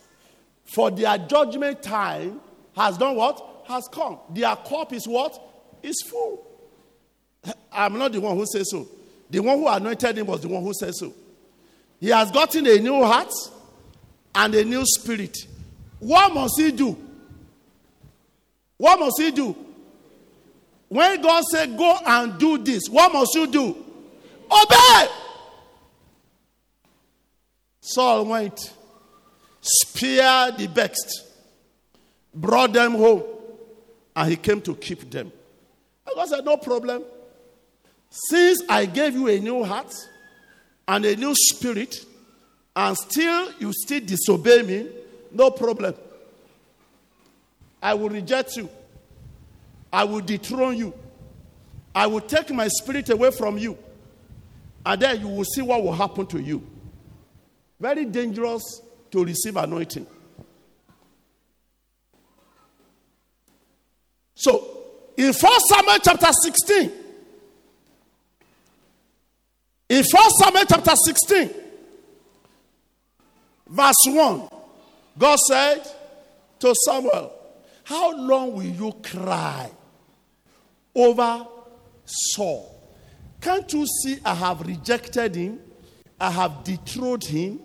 [0.65, 2.41] for their judgment time
[2.77, 3.65] has done what?
[3.67, 4.19] Has come.
[4.31, 5.41] Their cup is what?
[5.83, 6.56] Is full.
[7.73, 8.87] I'm not the one who says so.
[9.29, 11.13] The one who anointed him was the one who says so.
[12.01, 13.33] He has gotten a new heart
[14.35, 15.37] and a new spirit.
[15.99, 16.97] What must he do?
[18.77, 19.57] What must he do?
[20.89, 23.77] When God said, Go and do this, what must you do?
[24.51, 25.09] Obey.
[27.81, 28.73] Saul went,
[29.61, 31.25] speared the best,
[32.35, 33.23] brought them home,
[34.15, 35.33] and he came to keep them.
[36.07, 37.05] And God said, No problem.
[38.11, 39.93] Since I gave you a new heart
[40.89, 42.05] and a new spirit,
[42.75, 44.89] and still you still disobey me,
[45.33, 45.95] no problem.
[47.83, 48.69] I will reject you.
[49.93, 50.95] I will dethrone you.
[51.95, 53.79] I will take my spirit away from you.
[54.85, 56.67] And then you will see what will happen to you.
[57.81, 60.07] Very dangerous to receive anointing.
[64.35, 64.85] So,
[65.17, 65.35] in 1
[65.69, 66.93] Samuel chapter 16,
[69.89, 71.51] in 1 Samuel chapter 16,
[73.69, 74.49] verse 1,
[75.19, 75.87] God said
[76.59, 77.33] to Samuel,
[77.85, 79.71] how long will you cry
[80.95, 81.47] over
[82.05, 82.73] Saul?
[83.41, 85.61] Can't you see I have rejected him?
[86.19, 87.61] I have dethroned him.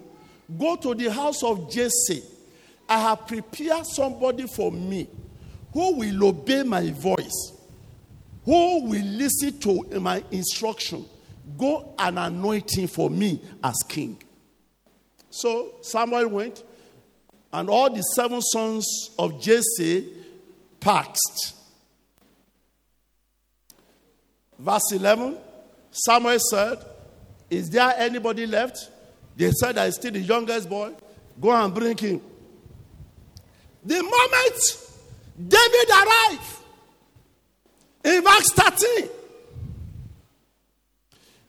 [0.60, 2.24] Go to the house of Jesse.
[2.88, 5.08] I have prepared somebody for me
[5.74, 7.54] who will obey my voice,
[8.44, 11.06] who will listen to my instruction.
[11.62, 14.18] Go and anoint him for me as king.
[15.30, 16.64] So Samuel went,
[17.54, 20.12] and all the seven sons of Jesse
[20.80, 21.56] passed.
[24.58, 25.38] Verse 11
[25.92, 26.80] Samuel said,
[27.48, 28.90] Is there anybody left?
[29.38, 30.94] They said, I still the youngest boy.
[31.40, 32.22] Go and bring him.
[33.86, 34.98] The moment
[35.38, 36.58] David arrived
[38.04, 39.10] in verse 13,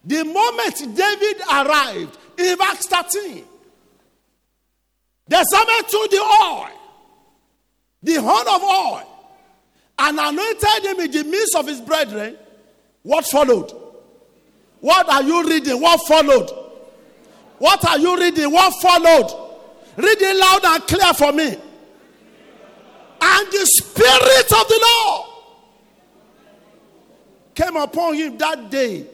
[0.04, 3.44] the moment David arrived in verse 13,
[5.28, 6.68] the Samuel took the oil,
[8.02, 9.08] the horn of oil,
[9.98, 12.36] and anointed him in the midst of his brethren.
[13.02, 13.72] What followed?
[14.80, 15.80] What are you reading?
[15.80, 16.50] What followed?
[17.58, 18.50] What are you reading?
[18.50, 19.30] What followed?
[19.96, 21.56] Read it loud and clear for me.
[23.24, 25.28] And the Spirit of the Lord
[27.54, 29.06] came upon him that day,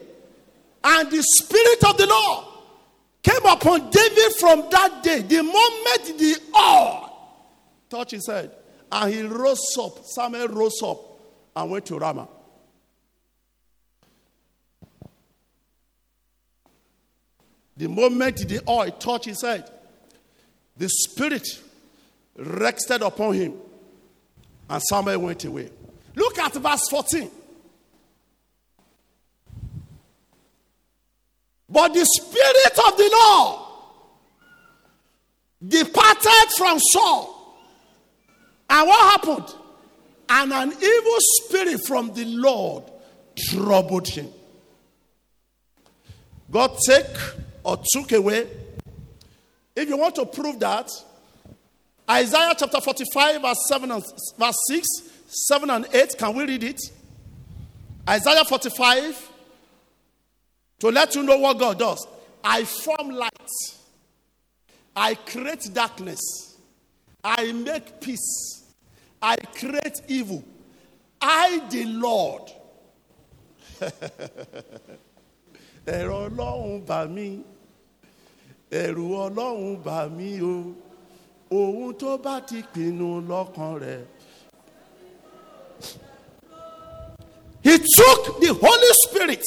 [0.82, 2.44] and the Spirit of the Lord
[3.22, 5.22] came upon David from that day.
[5.22, 7.12] The moment the oil
[7.90, 8.54] touched his head,
[8.90, 10.98] and he rose up, Samuel rose up
[11.56, 12.28] and went to Ramah.
[17.76, 19.70] The moment the oil touched his head,
[20.76, 21.46] the Spirit
[22.36, 23.54] rested upon him,
[24.70, 25.70] and Samuel went away.
[26.14, 27.30] Look at verse 14.
[31.68, 33.68] But the Spirit of the Lord
[35.66, 37.58] departed from Saul.
[38.70, 39.54] And what happened?
[40.28, 42.84] And an evil spirit from the Lord
[43.36, 44.28] troubled him.
[46.50, 47.06] God take
[47.64, 48.46] or took away.
[49.74, 50.90] If you want to prove that,
[52.10, 54.04] Isaiah chapter 45, verse 7 and
[54.38, 54.86] verse 6,
[55.26, 56.18] 7 and 8.
[56.18, 56.80] Can we read it?
[58.08, 59.30] Isaiah 45,
[60.80, 62.06] to let you know what God does.
[62.42, 63.48] I form light,
[64.94, 66.20] I create darkness,
[67.22, 68.62] I make peace,
[69.20, 70.44] I create evil.
[71.20, 72.42] I, the Lord.
[75.96, 77.28] ẹ̀rọ ọlọ́run bà mí
[78.82, 80.74] ẹ̀rù ọlọ́run bà mí o
[81.58, 84.02] ohun tó bá ti pinnu lọ́kàn rẹ̀.
[87.66, 89.44] He took the Holy Spirit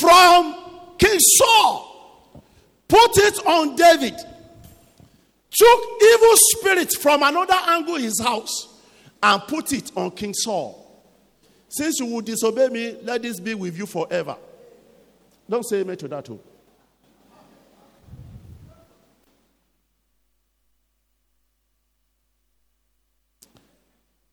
[0.00, 0.54] from
[0.98, 2.42] King Saul,
[2.88, 4.14] put it on David,
[5.50, 8.68] took evil spirits from another angle his house,
[9.22, 10.82] and put it on King Saul.
[11.68, 14.36] Since you will disobey me, let this be with you forever.
[15.48, 16.40] Don't say amen to that too.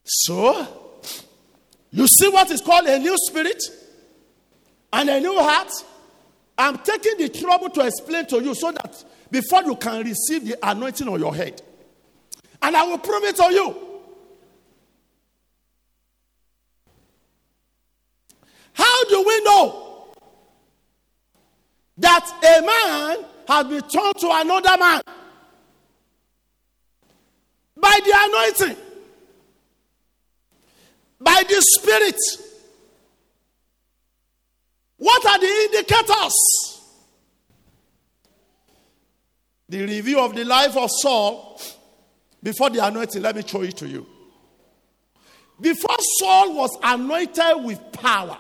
[0.06, 0.68] So,
[1.92, 3.62] you see what is called a new spirit?
[4.94, 5.72] And a new heart.
[6.58, 10.58] I'm taking the trouble to explain to you so that before you can receive the
[10.62, 11.62] anointing on your head.
[12.62, 13.76] And I will prove it to you.
[18.74, 20.08] How do we know
[21.98, 25.02] that a man has been turned to another man?
[27.76, 28.84] By the anointing,
[31.20, 32.43] by the Spirit.
[34.98, 36.34] What are the indicators?
[39.70, 41.60] The review of the life of Saul
[42.44, 44.06] before the anointing, let me show it to you.
[45.60, 48.38] Before Saul was anointed with power,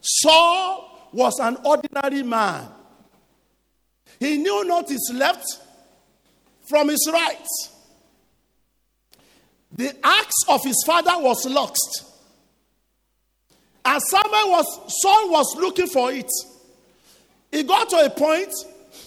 [0.00, 2.68] Saul was an ordinary man.
[4.20, 5.46] He knew not his left
[6.68, 7.48] from his right.
[9.72, 12.04] The axe of his father was lost.
[13.90, 16.30] And Samuel was Saul was looking for it.
[17.50, 18.52] It got to a point,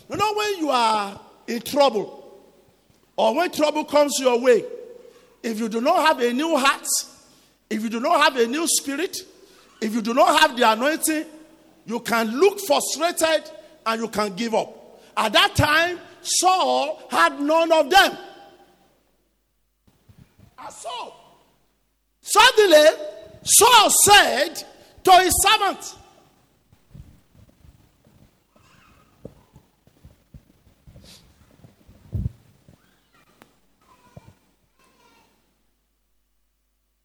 [0.10, 2.38] you know, when you are in trouble,
[3.16, 4.66] or when trouble comes your way,
[5.42, 6.86] if you do not have a new heart,
[7.70, 9.26] if you do not have a new spirit,
[9.80, 11.28] if you do not have the anointing,
[11.86, 13.50] you can look frustrated
[13.86, 15.02] and you can give up.
[15.16, 18.18] At that time, Saul had none of them.
[20.60, 21.14] And so,
[22.22, 22.88] suddenly,
[23.44, 24.66] Saul said
[25.04, 25.96] to his servant,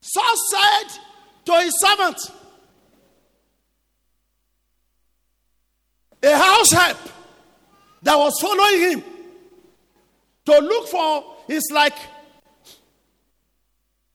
[0.01, 1.01] Saul said
[1.45, 2.17] to his servant,
[6.23, 6.99] a house help
[8.03, 9.05] that was following him
[10.47, 11.97] to look for is like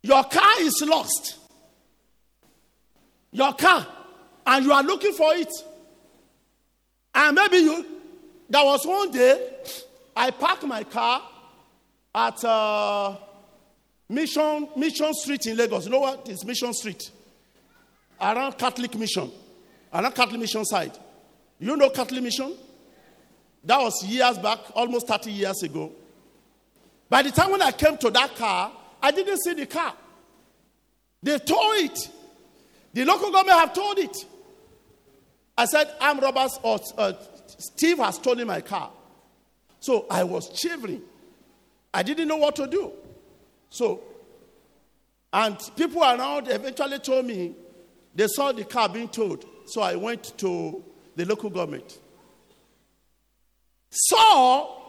[0.02, 1.38] your car is lost
[3.34, 3.86] your car
[4.46, 5.52] and you are looking for it.
[7.14, 7.86] And maybe you,
[8.50, 9.50] there was one day
[10.16, 11.22] I parked my car
[12.16, 13.18] at uh,
[14.10, 15.86] Mission, Mission Street in Lagos.
[15.86, 17.12] You know what is Mission Street?
[18.22, 19.32] Around Catholic Mission,
[19.94, 20.98] around Catholic Mission side.
[21.60, 22.54] You know Catholic Mission?
[23.64, 25.92] That was years back, almost 30 years ago.
[27.10, 28.72] By the time when I came to that car,
[29.02, 29.94] I didn't see the car.
[31.22, 32.10] They tore it.
[32.94, 34.26] The local government have told it.
[35.58, 37.14] I said, I'm robbers or uh,
[37.58, 38.92] Steve has stolen my car.
[39.80, 41.02] So I was shivering.
[41.94, 42.92] I didn't know what to do.
[43.70, 44.02] So,
[45.32, 47.54] and people around eventually told me
[48.16, 49.46] they saw the car being towed.
[49.66, 50.84] So I went to
[51.16, 52.00] the local government.
[53.90, 54.82] Saw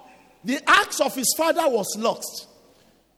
[0.43, 2.49] the axe of his father was lost.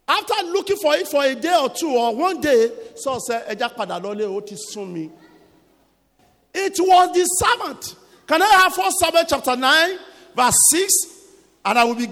[0.08, 3.74] After looking for it for a day or two or one day, Saul said, Ẹja
[3.74, 5.10] padà ó ti sún mi.
[6.54, 7.96] It was the servant.
[8.26, 9.98] Can I have 1 Samuel chapter 9,
[10.34, 10.92] verse 6?
[11.64, 12.08] And I will be,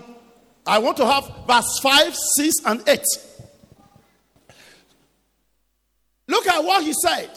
[0.66, 3.01] I want to have verse 5, 6, and 8.
[6.28, 7.30] Look at what he said.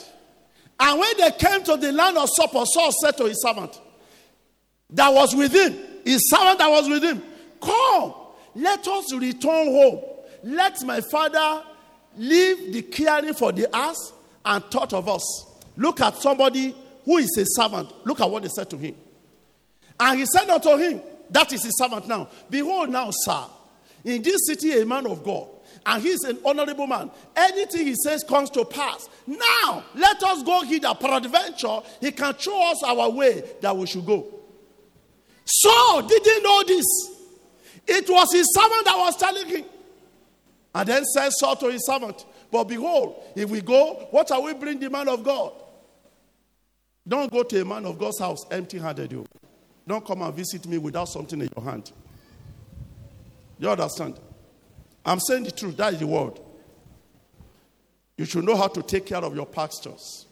[0.79, 3.79] And when they came to the land of Zuph, Saul said to his servant
[4.89, 7.21] that was with him, his servant that was with him,
[7.61, 8.13] Come,
[8.55, 10.01] let us return home.
[10.43, 11.63] Let my father
[12.17, 14.13] leave the caring for the ass
[14.45, 15.45] and thought of us.
[15.75, 16.75] Look at somebody
[17.05, 17.91] who is a servant.
[18.05, 18.95] Look at what they said to him.
[19.99, 22.29] And he said unto him, That is his servant now.
[22.49, 23.43] Behold, now, sir,
[24.03, 25.47] in this city a man of God,
[25.85, 27.09] and he's an honorable man.
[27.35, 29.07] Anything he says comes to pass.
[29.25, 30.93] Now, let us go hither.
[30.99, 34.25] Peradventure, he can show us our way that we should go.
[35.45, 36.85] Saul didn't know this.
[37.87, 39.65] It was his servant that was telling him.
[40.73, 44.53] And then said Saul to his servant, But behold, if we go, what shall we
[44.53, 45.53] bring the man of God?
[47.07, 49.25] Don't go to a man of God's house empty handed, you.
[49.87, 51.91] Don't come and visit me without something in your hand.
[53.57, 54.19] You understand?
[55.05, 55.77] I'm saying the truth.
[55.77, 56.39] That is the word.
[58.17, 60.25] You should know how to take care of your pastors.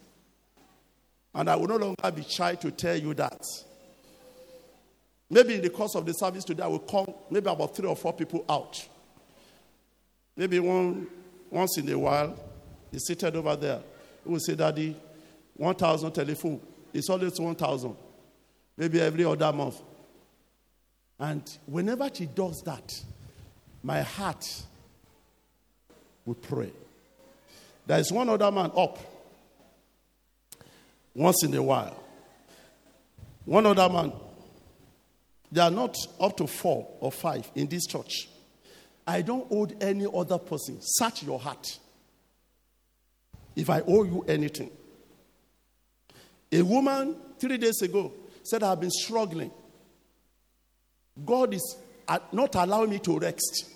[1.34, 3.42] And I will no longer be shy to tell you that.
[5.30, 7.96] Maybe in the course of the service today, I will call maybe about three or
[7.96, 8.88] four people out.
[10.36, 11.08] Maybe one
[11.50, 12.38] once in a while,
[12.92, 13.82] he's seated over there.
[14.24, 14.96] He will say, Daddy,
[15.56, 16.60] 1,000 telephone.
[16.94, 17.96] It's always 1,000.
[18.78, 19.82] Maybe every other month.
[21.18, 22.92] And whenever she does that,
[23.82, 24.46] my heart
[26.26, 26.72] will pray.
[27.86, 28.98] There is one other man up
[31.14, 31.96] once in a while.
[33.46, 34.12] One other man.
[35.52, 38.28] There are not up to four or five in this church.
[39.08, 40.78] I don't owe any other person.
[40.82, 41.80] Search your heart.
[43.56, 44.72] If I owe you anything.
[46.52, 48.12] A woman three days ago
[48.44, 49.52] said, I've been struggling.
[51.24, 51.78] God is
[52.08, 53.72] uh, not allowing me to rest.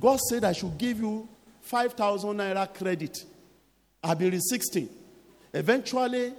[0.00, 1.28] God said I should give you
[1.62, 3.18] 5,000 naira credit.
[4.02, 4.88] I've been resisting.
[5.52, 6.32] Eventually,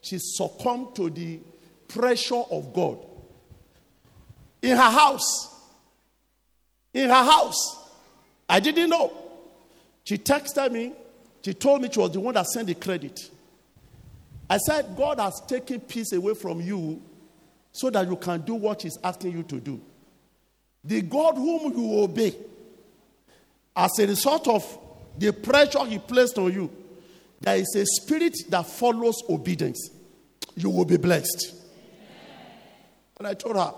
[0.00, 1.40] she succumbed to the
[1.88, 2.98] pressure of God.
[4.62, 5.51] In her house,
[6.94, 7.76] in her house,
[8.48, 9.12] I didn't know.
[10.04, 10.92] She texted me.
[11.44, 13.18] She told me she was the one that sent the credit.
[14.48, 17.00] I said, God has taken peace away from you
[17.72, 19.80] so that you can do what He's asking you to do.
[20.84, 22.34] The God whom you obey,
[23.74, 24.78] as a result of
[25.16, 26.70] the pressure He placed on you,
[27.40, 29.90] there is a spirit that follows obedience.
[30.54, 31.54] You will be blessed.
[33.18, 33.72] And I told her,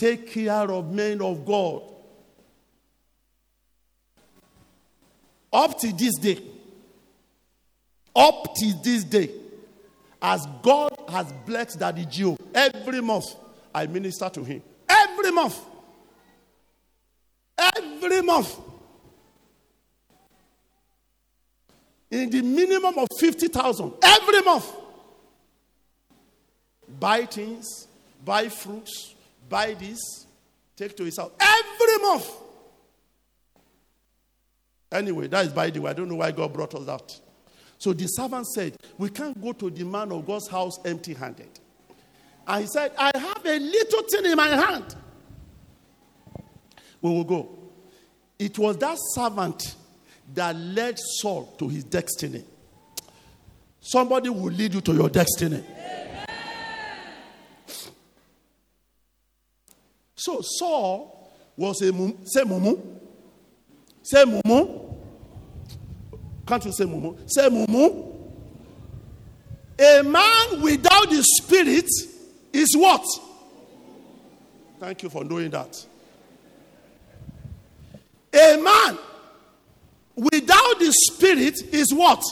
[0.00, 1.82] take care of men of God.
[5.52, 6.38] Up to this day,
[8.16, 9.30] up to this day,
[10.22, 13.26] as God has blessed Daddy Gio, every month
[13.74, 14.62] I minister to him.
[14.88, 15.60] Every month.
[17.58, 18.58] Every month.
[22.10, 24.72] In the minimum of 50,000 every month.
[26.98, 27.86] Buy things,
[28.24, 29.14] buy fruits,
[29.50, 29.98] buy this,
[30.76, 32.30] take to his house every month.
[34.90, 35.90] Anyway, that is by the way.
[35.90, 37.20] I don't know why God brought us out.
[37.78, 41.48] So the servant said, We can't go to the man of God's house empty handed.
[42.46, 44.96] And he said, I have a little thing in my hand.
[47.00, 47.58] We will go.
[48.38, 49.76] It was that servant
[50.34, 52.44] that led Saul to his destiny.
[53.80, 55.64] Somebody will lead you to your destiny.
[60.20, 62.78] So Saul was a mum, say mumu.
[64.02, 64.94] Say mumu.
[66.46, 67.18] Can't you say mumu?
[67.26, 68.18] Say mumu.
[69.78, 71.88] A man without the spirit
[72.52, 73.02] is what?
[74.78, 75.86] Thank you for knowing that.
[78.34, 78.98] A man
[80.16, 82.22] without the spirit is what?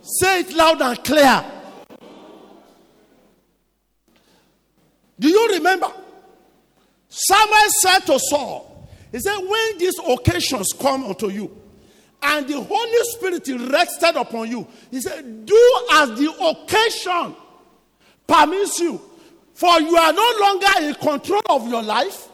[0.00, 1.44] Say it loud and clear.
[5.20, 5.92] Do you remember?
[7.14, 11.54] Samuel said to Saul, He said, When these occasions come unto you,
[12.22, 14.66] and the Holy Spirit rested upon you.
[14.90, 17.36] He said, Do as the occasion
[18.26, 18.98] permits you,
[19.52, 22.28] for you are no longer in control of your life.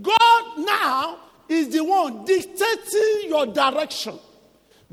[0.00, 4.18] God now is the one dictating your direction.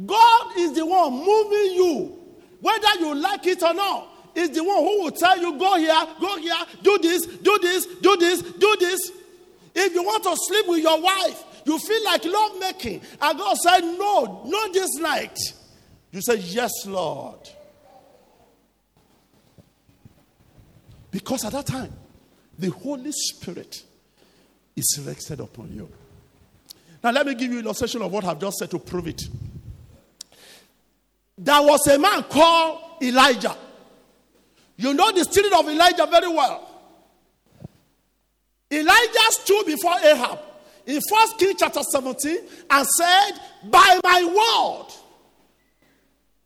[0.06, 2.20] God is the one moving you,
[2.62, 4.19] whether you like it or not.
[4.40, 7.86] Is the one who will tell you, go here, go here, do this, do this,
[7.86, 9.12] do this, do this.
[9.76, 13.58] If you want to sleep with your wife, you feel like love making, and God
[13.58, 15.38] said, No, not this night.
[16.14, 17.50] You say, Yes, Lord.
[21.12, 21.92] Because at that time,
[22.58, 23.84] the Holy Spirit
[24.74, 25.90] is rested upon you.
[27.04, 29.22] Now, let me give you an illustration of what I've just said to prove it.
[31.38, 33.58] There was a man called Elijah.
[34.80, 36.66] You know the story of Elijah very well.
[38.72, 40.40] Elijah stood before Ahab
[40.86, 42.38] in 1 Kings chapter 17
[42.72, 43.32] and said,
[43.66, 44.94] By my word,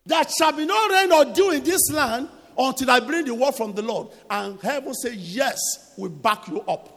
[0.07, 2.27] there shall be no rain or dew in this land
[2.57, 4.07] until I bring the word from the Lord.
[4.27, 5.59] And heaven said, Yes,
[5.95, 6.89] we back you up.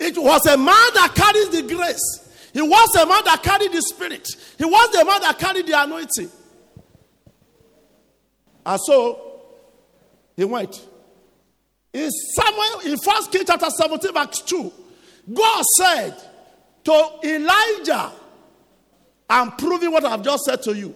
[0.00, 2.50] It was a man that carries the grace.
[2.52, 4.28] He was a man that carried the spirit.
[4.58, 6.30] He was the man that carried the anointing.
[8.66, 9.25] And so
[10.36, 10.86] he went.
[11.92, 14.72] In Samuel, in First King chapter 17, verse 2,
[15.32, 16.14] God said
[16.84, 18.12] to Elijah,
[19.28, 20.94] I'm proving what I've just said to you.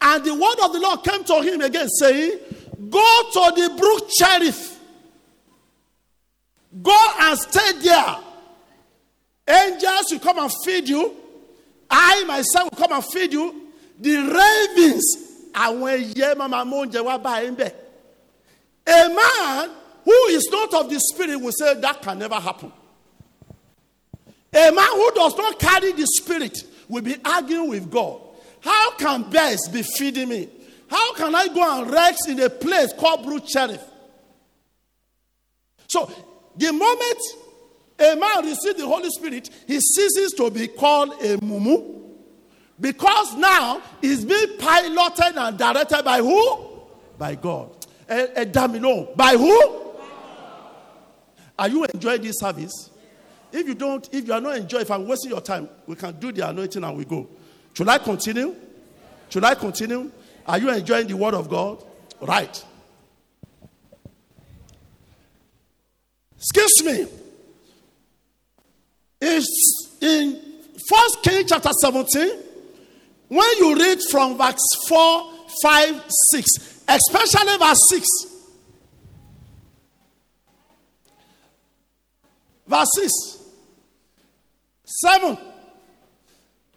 [0.00, 2.38] And the word of the Lord came to him again, saying,
[2.90, 4.80] Go to the brook Cherith.
[6.82, 8.16] Go and stay there.
[9.46, 11.14] Angels will come and feed you.
[11.90, 13.70] I myself will come and feed you.
[14.00, 15.16] The ravens,
[17.22, 17.81] bá ẹ ń
[18.86, 19.70] A man
[20.04, 22.72] who is not of the spirit will say that can never happen.
[24.52, 28.20] A man who does not carry the spirit will be arguing with God.
[28.60, 30.48] How can bears be feeding me?
[30.88, 33.82] How can I go and rest in a place called Brook Cherith?
[35.88, 36.10] So,
[36.56, 37.20] the moment
[37.98, 42.00] a man receives the Holy Spirit, he ceases to be called a mumu.
[42.80, 46.82] Because now he's being piloted and directed by who?
[47.16, 47.81] By God.
[48.12, 49.08] Eh, eh, a, a domino.
[49.16, 49.80] By who?
[51.58, 52.90] Are you enjoying this service?
[53.50, 56.18] If you don't, if you are not enjoying, if I'm wasting your time, we can
[56.18, 57.28] do the anointing and we go.
[57.74, 58.54] Should I continue?
[59.28, 60.10] Should I continue?
[60.46, 61.82] Are you enjoying the word of God?
[62.20, 62.64] Right.
[66.36, 67.06] Excuse me.
[69.20, 70.40] It's in
[70.88, 72.30] First King chapter 17,
[73.28, 74.58] when you read from verse
[74.88, 75.30] 4,
[75.62, 78.06] 5, 6, especially verse 6.
[82.66, 83.12] Verse 6,
[84.84, 85.36] 7,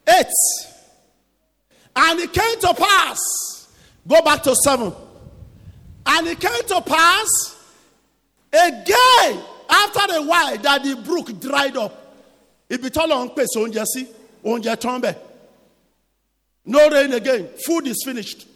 [0.07, 0.25] 8.
[1.95, 3.19] And it came to pass,
[4.05, 4.91] go back to 7.
[6.07, 7.27] And it came to pass
[8.51, 12.01] again after a while that the brook dried up.
[12.69, 14.01] ibi tọ́lọ̀ ń pèsè oúnjẹ sí
[14.43, 15.15] oúnjẹ tán bẹ̀
[16.65, 18.47] no rain again food is finished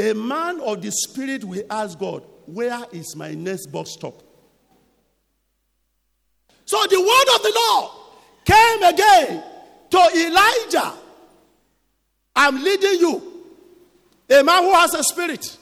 [0.00, 4.22] a man of the spirit will ask God where is my next bus stop
[6.64, 7.90] so the word of the Lord
[8.44, 9.44] came again
[9.90, 10.92] to Elijah
[12.34, 13.44] I'm leading you
[14.30, 15.56] a man who has a spirit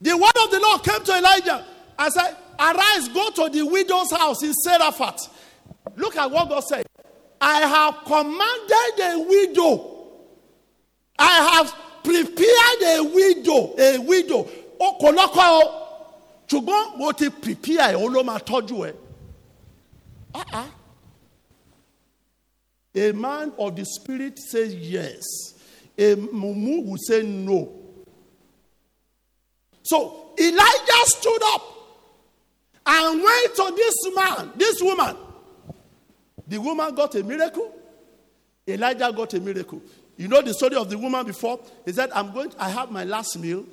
[0.00, 1.64] the word of the Lord came to Elijah
[1.98, 5.28] and said arise go to the widow's house in Zarephath
[5.96, 6.86] Look at what God said.
[7.40, 9.97] I have commanded a widow.
[12.02, 13.74] Prepared a widow.
[13.78, 14.48] A widow.
[14.80, 15.84] O kò lọ́kọ o.
[16.48, 18.94] Ṣùgbọ́n mo ti prepare ẹ̀ o ló máa tọ́jú ẹ̀.
[22.94, 25.24] A man of the spirit says yes.
[25.96, 27.72] A mumu will say no.
[29.82, 31.62] So Elijah stood up
[32.86, 35.16] and went to this man, this woman.
[36.46, 37.74] The woman got a miracle.
[38.66, 39.82] Elijah got a miracle.
[40.18, 41.60] You know the story of the woman before?
[41.84, 43.64] He said, I'm going, to, I have my last meal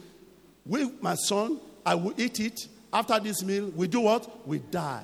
[0.63, 1.59] with my son.
[1.83, 2.67] I will eat it.
[2.93, 4.47] After this meal, we do what?
[4.47, 5.03] We die.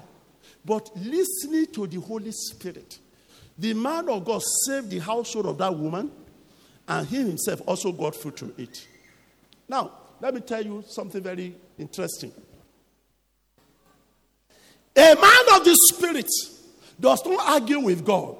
[0.64, 3.00] But listening to the Holy Spirit,
[3.58, 6.12] the man of God saved the household of that woman,
[6.88, 8.88] and he himself also got food to eat.
[9.68, 12.32] Now, let me tell you something very interesting.
[14.96, 16.30] A man of the Spirit
[17.00, 18.36] does not argue with God.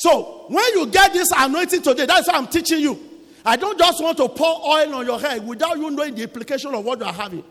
[0.00, 2.98] So when you get this anointing today, that's why I'm teaching you.
[3.44, 6.74] I don't just want to pour oil on your head without you knowing the implication
[6.74, 7.44] of what you are having.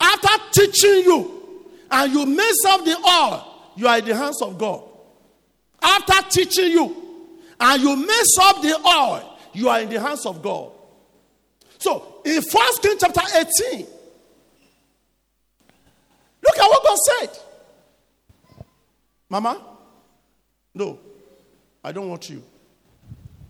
[0.00, 4.56] After teaching you and you mess up the oil, you are in the hands of
[4.56, 4.84] God.
[5.82, 7.28] After teaching you
[7.60, 10.72] and you mess up the oil, you are in the hands of God.
[11.78, 13.86] So in First King chapter 18,
[16.42, 17.38] look at what God said.
[19.28, 19.62] Mama,
[20.74, 20.98] no,
[21.84, 22.42] I don't want you.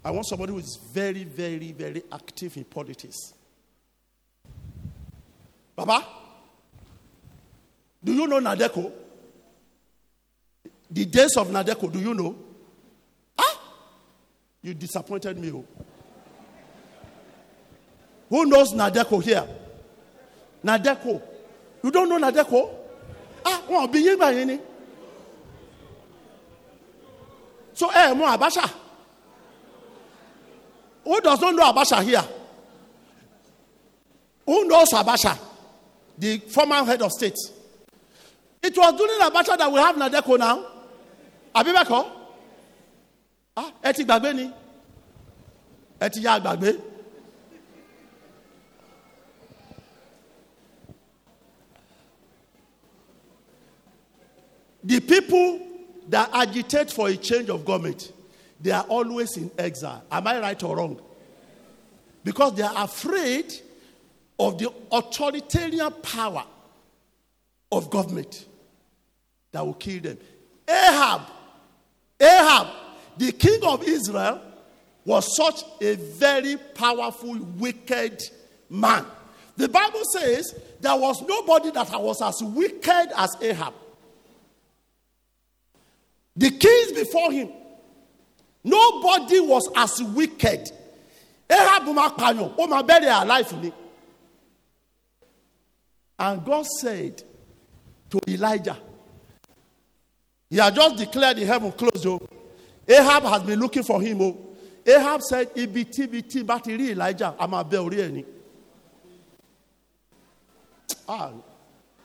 [0.04, 3.32] I want somebody who is very, very, very active in politics.
[5.76, 6.04] Baba,
[8.02, 8.92] do you know NADECO?
[10.94, 12.36] the days of NADECO, do you know?
[13.36, 13.60] Ah,
[14.62, 15.50] you disappointed me.
[15.52, 15.64] Oh.
[18.30, 19.44] Who knows NADECO here?
[20.64, 21.20] NADECO.
[21.82, 22.70] You don't know NADECO?
[23.44, 24.58] Ah, wọn bí by báyìí ni.
[27.74, 28.70] So ẹ mọ Abacha.
[31.04, 32.24] Who does not know Abacha here?
[34.46, 35.36] Who knows Abacha?
[36.18, 37.36] The former head of state.
[38.62, 40.66] It was during Abacha that we have NADECO now.
[41.54, 42.10] Abibeko?
[43.56, 44.50] Ah, Eti ti gbàgbé ni.
[46.00, 46.80] Ẹ ti yá gbàgbé.
[54.84, 55.60] The people
[56.08, 58.12] that agitate for a change of government,
[58.60, 60.02] they are always in exile.
[60.10, 61.00] Am I right or wrong?
[62.22, 63.52] Because they are afraid
[64.38, 66.44] of the authoritarian power
[67.70, 68.46] of government
[69.52, 70.18] that will kill them.
[70.68, 71.22] Ahab,
[72.20, 72.66] Ahab,
[73.18, 74.40] the king of Israel,
[75.04, 78.22] was such a very powerful, wicked
[78.70, 79.04] man.
[79.56, 83.74] The Bible says there was nobody that was as wicked as Ahab.
[86.36, 87.48] The kings before him,
[88.62, 90.70] nobody was as wicked.
[96.18, 97.22] And God said
[98.10, 98.78] to Elijah,
[100.50, 102.06] He had just declared the heaven closed.
[102.06, 102.20] Oh.
[102.88, 104.20] Ahab has been looking for him.
[104.20, 104.38] Oh.
[104.86, 108.24] Ahab said, biti, but Elijah, I'm a bury
[111.08, 111.30] Ah,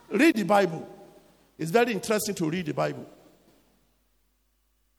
[0.09, 0.88] read the Bible.
[1.57, 3.05] It's very interesting to read the Bible.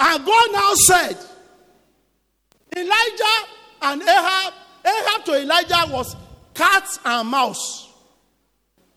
[0.03, 1.17] And God now said,
[2.75, 3.49] Elijah
[3.83, 6.17] and Ahab, Ahab to Elijah was
[6.55, 7.93] cats and mouse,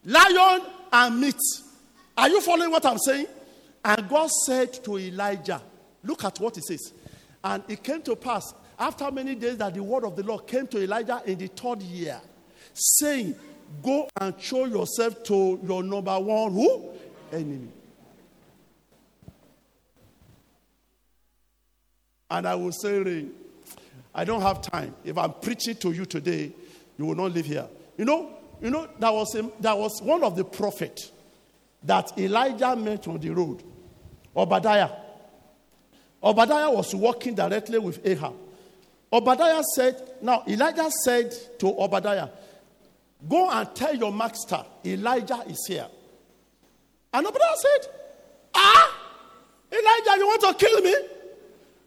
[0.05, 0.61] lion
[0.93, 1.35] and meat.
[2.17, 3.27] Are you following what I'm saying?
[3.83, 5.61] And God said to Elijah,
[6.03, 6.93] Look at what he says.
[7.43, 10.67] And it came to pass after many days that the word of the Lord came
[10.67, 12.21] to Elijah in the third year,
[12.73, 13.35] saying,
[13.81, 16.89] Go and show yourself to your number one who?
[17.31, 17.82] Enemy.
[22.29, 23.25] And I will say,
[24.13, 24.95] I don't have time.
[25.03, 26.51] If I'm preaching to you today,
[26.97, 27.67] you will not live here.
[27.97, 31.11] You know, you know, that was, a, that was one of the prophets
[31.83, 33.63] that Elijah met on the road.
[34.35, 34.89] Obadiah.
[36.23, 38.33] Obadiah was walking directly with Ahab.
[39.11, 42.29] Obadiah said, now Elijah said to Obadiah,
[43.27, 45.87] Go and tell your master Elijah is here.
[47.13, 47.91] And Obadiah said,
[48.55, 48.97] Ah,
[49.71, 50.95] Elijah, you want to kill me?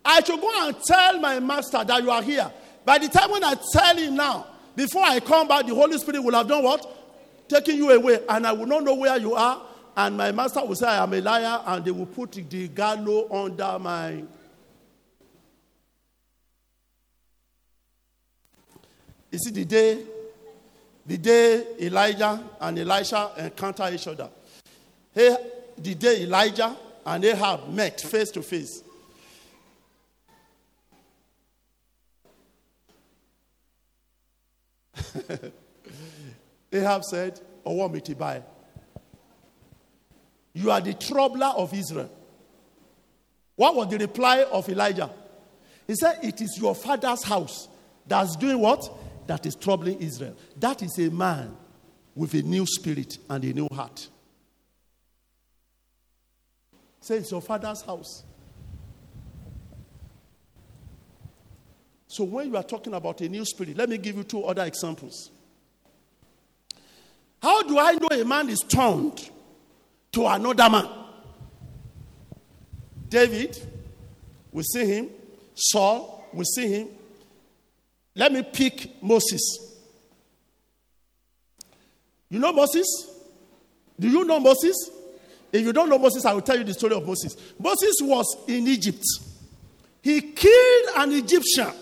[0.07, 2.51] I should go and tell my master that you are here.
[2.85, 4.47] By the time when I tell him now,
[4.77, 7.49] before I come back, the Holy Spirit will have done what?
[7.49, 9.63] Taking you away, and I will not know where you are.
[9.97, 13.29] And my master will say, I am a liar, and they will put the gallows
[13.33, 14.23] under my.
[19.33, 20.03] You see, the day,
[21.05, 24.29] the day Elijah and Elisha encounter each other,
[25.15, 25.37] hey,
[25.79, 28.83] the day Elijah and Ahab met face to face,
[36.73, 38.43] Ahab said, Ọwọ́ mi ti bá
[40.55, 42.11] You are the troubler of Israel.
[43.57, 45.11] What was the reply of Elijah?
[45.87, 47.69] He said, It is your father's house
[48.07, 48.91] that's doing what?
[49.27, 50.37] That is troubling Israel.
[50.59, 51.57] That is a man
[52.15, 54.09] with a new spirit and a new heart.
[57.01, 58.25] Say, It's your father's house.
[62.17, 64.65] So when you are talking about a new spirit, let me give you two other
[64.65, 65.31] examples.
[67.43, 69.29] How do I know a man is turned
[70.13, 70.89] to another man?
[73.11, 73.63] David,
[74.51, 75.11] we see him.
[75.55, 76.89] Saul, we see him.
[78.15, 79.77] Let me pick Moses.
[82.31, 83.11] You know Moses?
[84.01, 84.91] Do you know Moses?
[85.53, 87.37] If you don't know Moses, I will tell you the story of Moses.
[87.59, 89.05] Moses was in Egypt.
[90.01, 91.75] He killed an Egyptian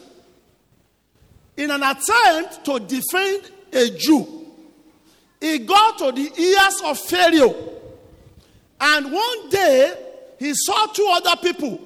[1.57, 4.47] in an attempt to defend a Jew.
[5.41, 7.55] He got to the ears of Pharaoh.
[8.81, 9.95] And one day,
[10.39, 11.81] he saw two other people.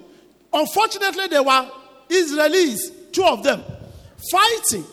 [0.52, 1.70] Unfortunately, they were
[2.08, 3.62] Israelis, two of them,
[4.30, 4.84] fighting.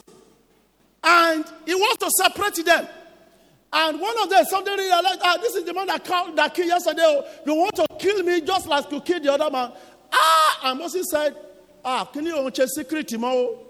[1.03, 2.87] And he wants to separate them.
[3.71, 6.69] And one of them suddenly realized, ah, this is the man that, called, that killed
[6.69, 7.21] yesterday.
[7.45, 9.71] You want to kill me just like you killed the other man.
[10.11, 11.35] Ah, and Moses said,
[11.83, 13.64] ah, can you check secret tomorrow?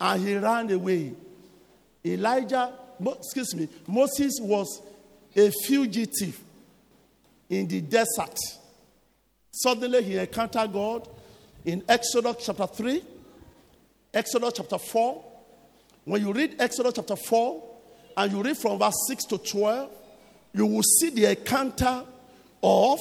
[0.00, 1.12] And he ran away.
[2.04, 4.82] Elijah, excuse me, Moses was
[5.34, 6.40] a fugitive
[7.48, 8.38] in the desert
[9.56, 11.08] Suddenly he encountered God
[11.64, 13.02] in Exodus chapter 3,
[14.12, 15.24] Exodus chapter 4.
[16.04, 17.62] When you read Exodus chapter 4
[18.18, 19.90] and you read from verse 6 to 12,
[20.52, 22.04] you will see the encounter
[22.62, 23.00] of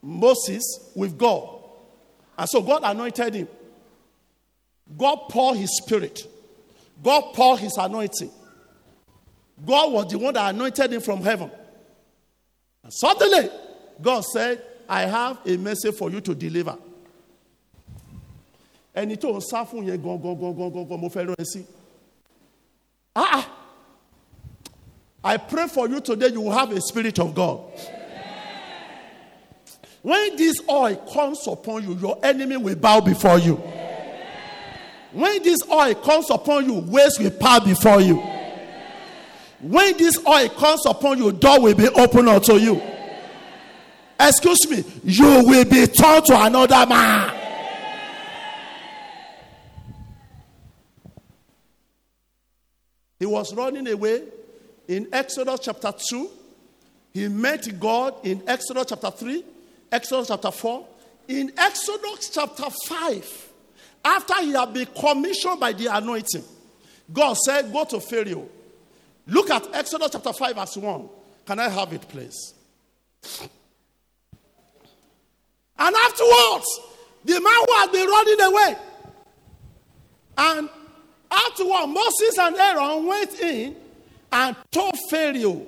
[0.00, 1.46] Moses with God.
[2.38, 3.48] And so God anointed him.
[4.94, 6.26] God poured his spirit.
[7.02, 8.30] God poured his anointing.
[9.64, 11.50] God was the one that anointed him from heaven.
[12.82, 13.50] And suddenly,
[14.00, 16.76] God said, I have a message for you to deliver.
[18.96, 21.66] ẹni tó ń sá fún yẹn gangan.
[23.14, 23.52] Ah, ah.
[25.22, 27.60] I pray for you today, you will have a spirit of God.
[30.00, 33.60] When this oil comes upon you, your enemy will bow before you.
[35.12, 38.16] When this oil comes upon you, ways will bow before you.
[39.60, 42.80] When this oil comes upon you, door will be open unto you.
[44.18, 47.32] Excuse me, you will be turned to another man.
[53.18, 54.22] He was running away
[54.88, 56.30] in Exodus chapter 2.
[57.12, 59.44] He met God in Exodus chapter 3,
[59.90, 60.86] Exodus chapter 4.
[61.28, 63.45] In Exodus chapter 5,
[64.06, 66.44] after he had been commissioned by the anointing,
[67.12, 68.48] God said, Go to Pharaoh.
[69.26, 71.08] Look at Exodus chapter 5, verse 1.
[71.44, 72.54] Can I have it, please?
[75.78, 76.80] And afterwards,
[77.24, 78.76] the man who had been running away.
[80.38, 80.68] And
[81.30, 83.76] afterwards, Moses and Aaron went in
[84.30, 85.66] and told Pharaoh,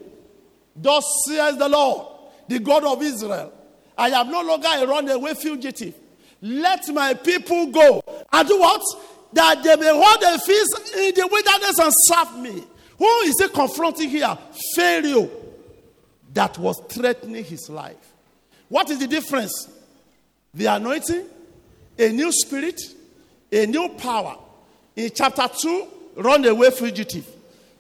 [0.77, 2.07] Thus says the Lord,
[2.47, 3.53] the God of Israel,
[3.97, 5.95] I am no longer a runaway fugitive.
[6.41, 8.01] Let my people go.
[8.33, 8.83] And do what?
[9.33, 12.65] That they may hold a feast in the wilderness and serve me.
[12.99, 14.37] Who is he confronting here?
[14.75, 15.31] Pharaoh
[16.33, 17.97] that was threatening his life.
[18.69, 19.69] What is the difference?
[20.55, 21.25] The anointing,
[21.99, 22.81] a new spirit,
[23.51, 24.37] a new power.
[24.95, 27.27] In chapter 2, runaway fugitive.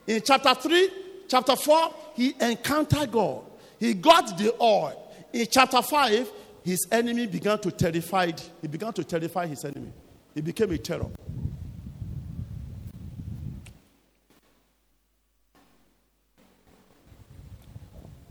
[0.06, 0.90] In chapter 3,
[1.28, 3.42] chapter 4, he encountered God.
[3.78, 5.12] He got the oil.
[5.32, 6.30] In chapter 5,
[6.64, 8.32] his enemy began to terrify.
[8.60, 9.92] He began to terrify his enemy.
[10.34, 11.10] He became a terror.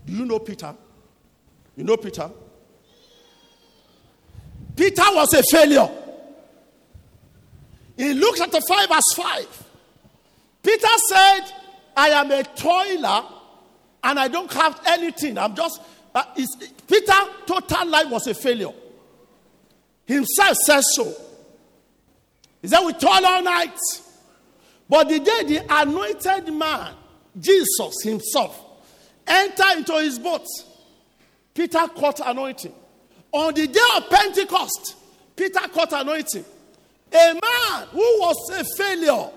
[0.06, 0.74] Do you know Peter?
[1.76, 2.30] You know Peter?
[4.74, 5.88] Peter was a failure.
[7.98, 9.64] In Luke chapter 5, verse 5,
[10.62, 11.40] Peter said,
[11.96, 13.24] I am a toiler
[14.04, 15.36] and I don't have anything.
[15.36, 15.80] I'm just,
[16.14, 16.22] uh,
[16.86, 17.12] Peter,
[17.44, 18.72] total life was a failure.
[20.06, 21.12] Himself says so.
[22.62, 23.78] He said, We toil all night.
[24.88, 26.94] But the day the anointed man,
[27.38, 28.58] Jesus himself,
[29.26, 30.46] entered into his boat,
[31.54, 32.72] Peter caught anointing.
[33.32, 34.96] On the day of Pentecost,
[35.36, 36.44] Peter caught anointing.
[37.12, 39.30] A man who was a failure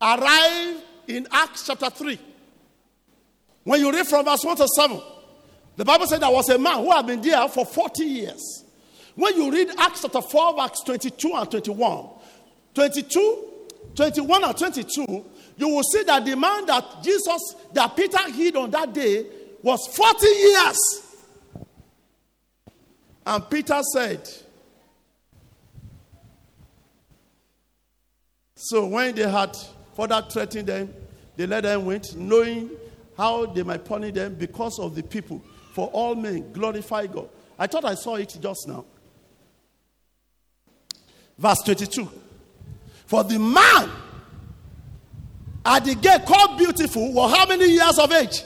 [0.00, 2.18] arrived in Acts chapter 3.
[3.64, 5.00] When you read from verse 1 to 7,
[5.76, 8.64] the Bible said there was a man who had been there for 40 years.
[9.18, 12.08] When you read Acts chapter 4, verse 22 and 21,
[12.72, 13.44] 22,
[13.96, 15.24] 21 and 22,
[15.56, 19.26] you will see that the man that Jesus, that Peter hid on that day
[19.60, 20.78] was 40 years.
[23.26, 24.20] And Peter said,
[28.54, 29.56] So when they had
[29.96, 30.94] further threatened them,
[31.34, 32.70] they let them went, knowing
[33.16, 35.42] how they might punish them because of the people.
[35.72, 37.28] For all men glorify God.
[37.58, 38.84] I thought I saw it just now.
[41.38, 42.08] Verse 22.
[43.06, 43.90] For the man
[45.64, 48.42] at the gate called beautiful was how many years of age?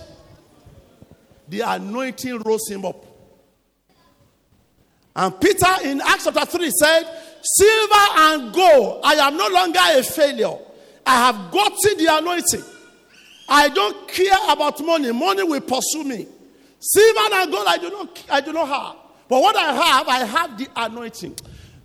[1.49, 3.05] The anointing rose him up.
[5.15, 7.05] And Peter in Acts chapter 3 said,
[7.43, 10.57] Silver and gold, I am no longer a failure.
[11.05, 12.63] I have gotten the anointing.
[13.49, 15.13] I don't care about money.
[15.13, 16.27] Money will pursue me.
[16.79, 18.97] Silver and gold, I do not, I do not have.
[19.29, 21.37] But what I have, I have the anointing.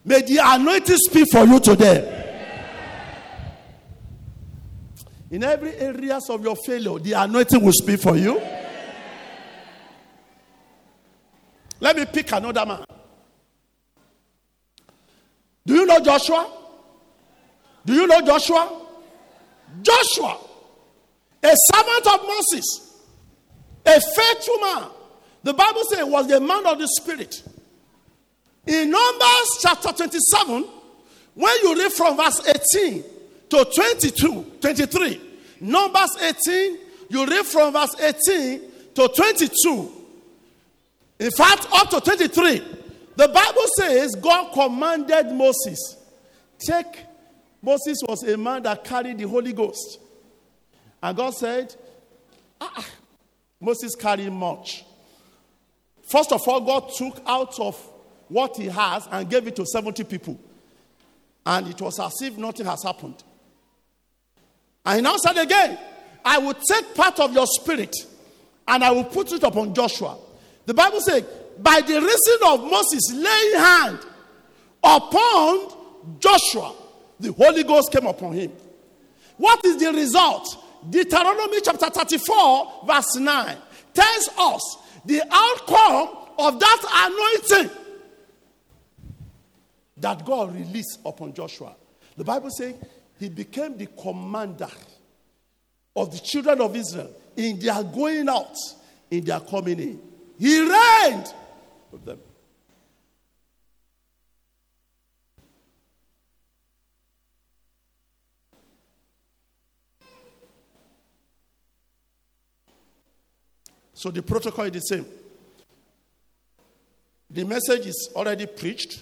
[0.08, 2.14] May the anointing speak for you today.
[5.30, 8.42] In every areas of your failure, the anointing will speak for you.
[11.82, 12.86] Let me pick another man.
[15.66, 16.54] Do you know Joshua?
[17.86, 18.82] Do you know Joshua?
[19.82, 20.38] Joshua,
[21.44, 23.04] a servant of Moses,
[23.86, 24.84] a faithful man.
[25.44, 27.44] The Bible says was the man of the Spirit.
[28.68, 30.66] In Numbers chapter 27,
[31.36, 32.42] when you read from verse
[32.76, 33.04] 18
[33.50, 35.22] to 22, 23,
[35.62, 36.78] Numbers 18,
[37.10, 38.62] you read from verse 18
[38.96, 39.92] to 22.
[41.20, 42.62] In fact, up to 23,
[43.16, 45.98] The Bible says God commanded Moses,
[46.60, 47.06] take.
[47.62, 50.00] Moses was a man that carried the Holy Ghost.
[51.02, 51.74] And God said,
[52.62, 52.86] ah,
[53.60, 54.86] Moses carried much.
[56.04, 57.76] First of all, God took out of
[58.30, 60.40] what he has and gave it to 70 people.
[61.46, 63.24] And it was as if nothing has happened.
[64.86, 65.78] And he now said again,
[66.24, 67.96] I will take part of your spirit
[68.68, 70.18] and I will put it upon Joshua.
[70.66, 71.24] The Bible says,
[71.60, 74.00] by the reason of Moses laying hand
[74.84, 76.74] upon Joshua,
[77.20, 78.52] the Holy Ghost came upon him.
[79.38, 80.64] What is the result?
[80.90, 83.58] Deuteronomy chapter 34, verse 9
[83.94, 87.72] tells us the outcome of that anointing
[89.98, 91.76] that God released upon Joshua.
[92.16, 92.76] The Bible says
[93.20, 94.70] he became the commander
[95.96, 98.56] of the children of Israel in their going out,
[99.10, 100.02] in their coming in.
[100.40, 101.34] He reigned
[101.92, 102.20] with them.
[113.94, 115.06] So the protocol is the same.
[117.32, 119.02] The message is already preached.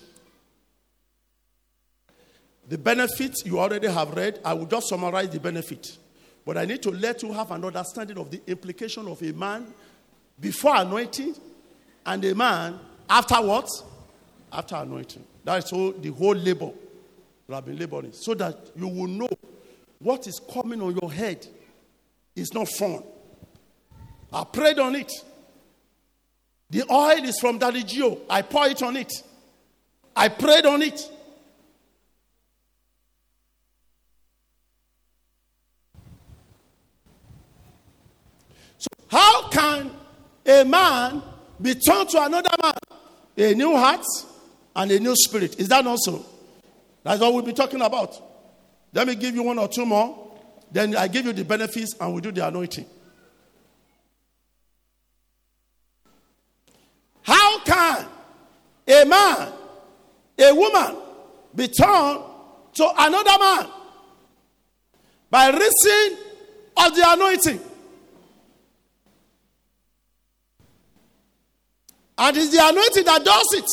[2.68, 4.39] The benefits you already have read.
[4.43, 5.97] I will just summarize the benefit.
[6.45, 9.68] But I need to let you have an understanding of the implication of a man
[10.39, 11.36] before anointing
[12.05, 13.84] and a man afterwards,
[14.51, 15.24] after anointing.
[15.43, 16.72] That is all the whole labor
[17.47, 18.13] that I've been laboring.
[18.13, 19.30] So that you will know
[19.99, 21.45] what is coming on your head
[22.36, 23.03] is not fun.
[24.32, 25.11] I prayed on it.
[26.70, 28.20] The oil is from Daddy Gio.
[28.30, 29.11] I pour it on it.
[30.16, 30.99] I prayed on it.
[38.78, 39.91] So, how can
[40.45, 41.24] a man
[41.61, 42.74] be turned to another man?
[43.38, 44.05] A new heart
[44.76, 45.57] and a new spirit.
[45.57, 46.26] Is that not so?
[47.01, 48.13] That's what we'll be talking about.
[48.91, 50.34] Let me give you one or two more.
[50.70, 52.86] Then I give you the benefits and we do the anointing.
[57.22, 58.05] How can
[58.86, 59.53] a man,
[60.39, 60.97] a woman,
[61.55, 62.22] be turned
[62.74, 63.68] to another man?
[65.30, 66.18] By reason
[66.76, 67.74] of the anointing.
[72.18, 73.66] And it's the anointing that does it.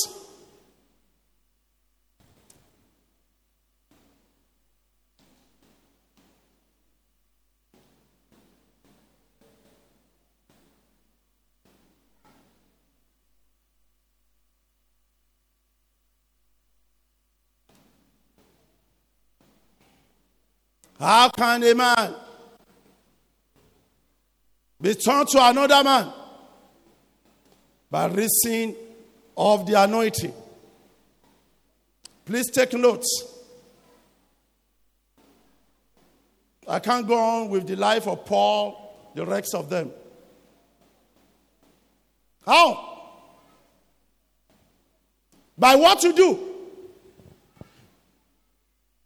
[20.99, 22.15] How can a man
[24.81, 26.22] be turned to another man?
[27.93, 28.75] By reason
[29.37, 30.33] of the anointing.
[32.25, 33.07] Please take notes.
[36.67, 39.91] I can't go on with the life of Paul, the rest of them.
[42.47, 43.11] How?
[45.59, 46.49] By what you do.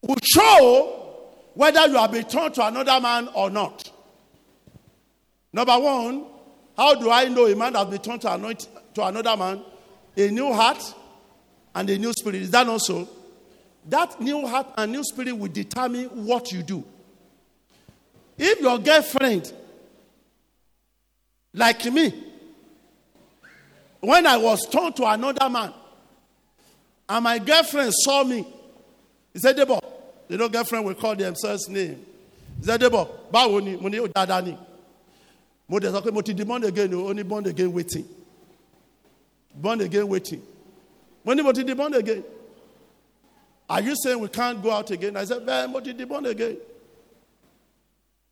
[0.03, 1.25] Will show
[1.55, 3.91] whether you have been turned to another man or not.
[5.53, 6.27] Number one,
[6.77, 9.63] how do I know a man has been turned to, anoint, to another man?
[10.17, 10.83] A new heart
[11.75, 12.43] and a new spirit.
[12.43, 13.07] Is that also?
[13.89, 16.83] That new heart and new spirit will determine what you do.
[18.39, 19.53] If your girlfriend,
[21.53, 22.25] like me,
[24.01, 25.73] when I was turned to another man,
[27.09, 28.47] and my girlfriend saw me,
[29.33, 29.79] he said, Debo,
[30.29, 32.05] you know, girlfriend will call themselves name.
[32.61, 34.59] Zedebo, báwo ni mo ní ó dáadáa.
[35.69, 38.05] Mo dẹ̀ sọ pé mo ti di born again o, ó ní born again waiting.
[39.57, 40.43] Born again waiting.
[41.25, 42.23] Mo ní mo ti di born again.
[43.69, 45.17] Are you saying we can't go out again?
[45.17, 46.59] I said, well, mo ti di born again.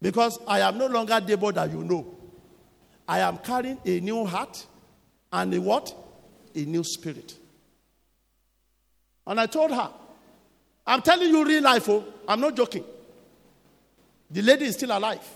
[0.05, 2.15] Because I am no longer Debo that you know.
[3.09, 4.67] I am carrying a new heart
[5.33, 5.95] and a what?
[6.55, 7.35] A new spirit.
[9.27, 9.91] And I told her,
[10.87, 12.85] I'm telling you real life, oh, I'm not joking.
[14.31, 15.27] The lady is still alive.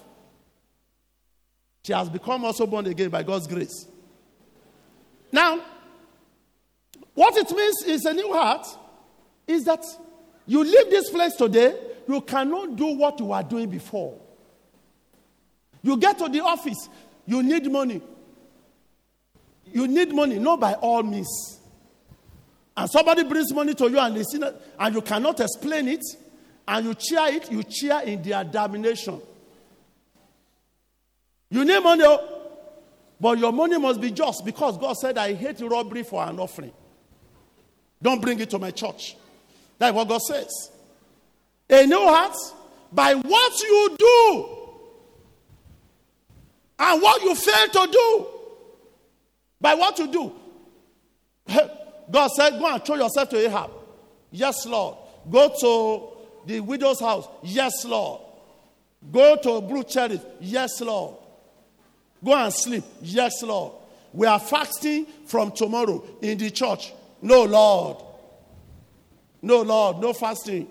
[1.82, 3.86] She has become also born again by God's grace.
[5.32, 5.62] Now,
[7.18, 8.66] what it means is a new heart
[9.46, 9.84] is that
[10.46, 14.18] you leave this place today, you cannot do what you were doing before.
[15.82, 16.88] You get to the office,
[17.26, 18.00] you need money.
[19.70, 21.58] You need money, not by all means
[22.78, 26.04] and somebody brings money to you and they see that, and you cannot explain it,
[26.68, 29.20] and you cheer it, you cheer in their damnation.
[31.50, 32.40] You need money, oh,
[33.20, 36.70] but your money must be just because God said, I hate robbery for an offering.
[38.00, 39.16] Don't bring it to my church.
[39.78, 40.70] That's what God says.
[41.70, 42.36] A new heart
[42.92, 44.48] by what you do
[46.78, 48.26] and what you fail to do.
[49.60, 50.32] By what you do.
[52.10, 53.70] God said, Go and throw yourself to Ahab.
[54.30, 54.96] Yes, Lord.
[55.28, 57.28] Go to the widow's house.
[57.42, 58.22] Yes, Lord.
[59.12, 60.20] Go to Blue Cherry.
[60.40, 61.16] Yes, Lord.
[62.24, 62.84] Go and sleep.
[63.02, 63.72] Yes, Lord.
[64.12, 66.92] We are fasting from tomorrow in the church.
[67.20, 67.96] No, Lord.
[69.42, 69.98] No, Lord.
[69.98, 70.68] No fasting.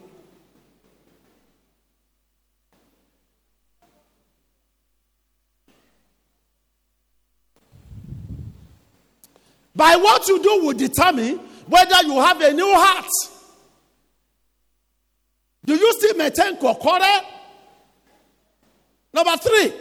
[9.75, 11.37] By what you do will determine
[11.67, 13.05] whether you have a new heart.
[15.63, 17.21] Do you still maintain kokore?
[19.13, 19.73] Number three,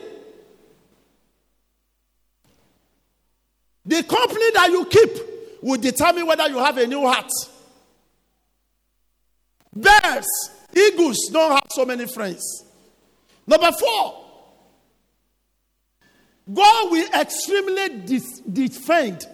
[3.86, 7.30] the company that you keep will determine whether you have a new heart.
[9.74, 10.26] Birds,
[10.74, 12.64] eagles don't have so many friends.
[13.46, 14.24] Number four,
[16.52, 18.04] God will extremely
[18.52, 19.26] defend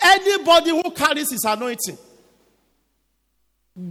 [0.00, 1.98] anybody who carries his anointing.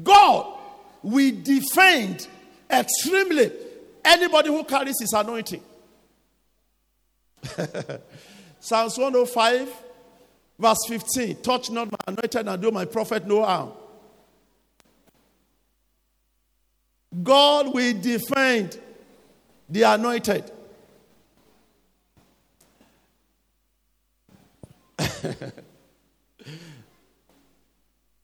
[0.03, 0.57] God
[1.01, 2.27] will defend
[2.69, 3.51] extremely
[4.03, 5.61] anybody who carries his anointing.
[8.59, 9.69] Psalms 105,
[10.57, 13.71] verse 15 Touch not my anointed and do my prophet no harm.
[17.23, 18.77] God will defend
[19.69, 20.51] the anointed.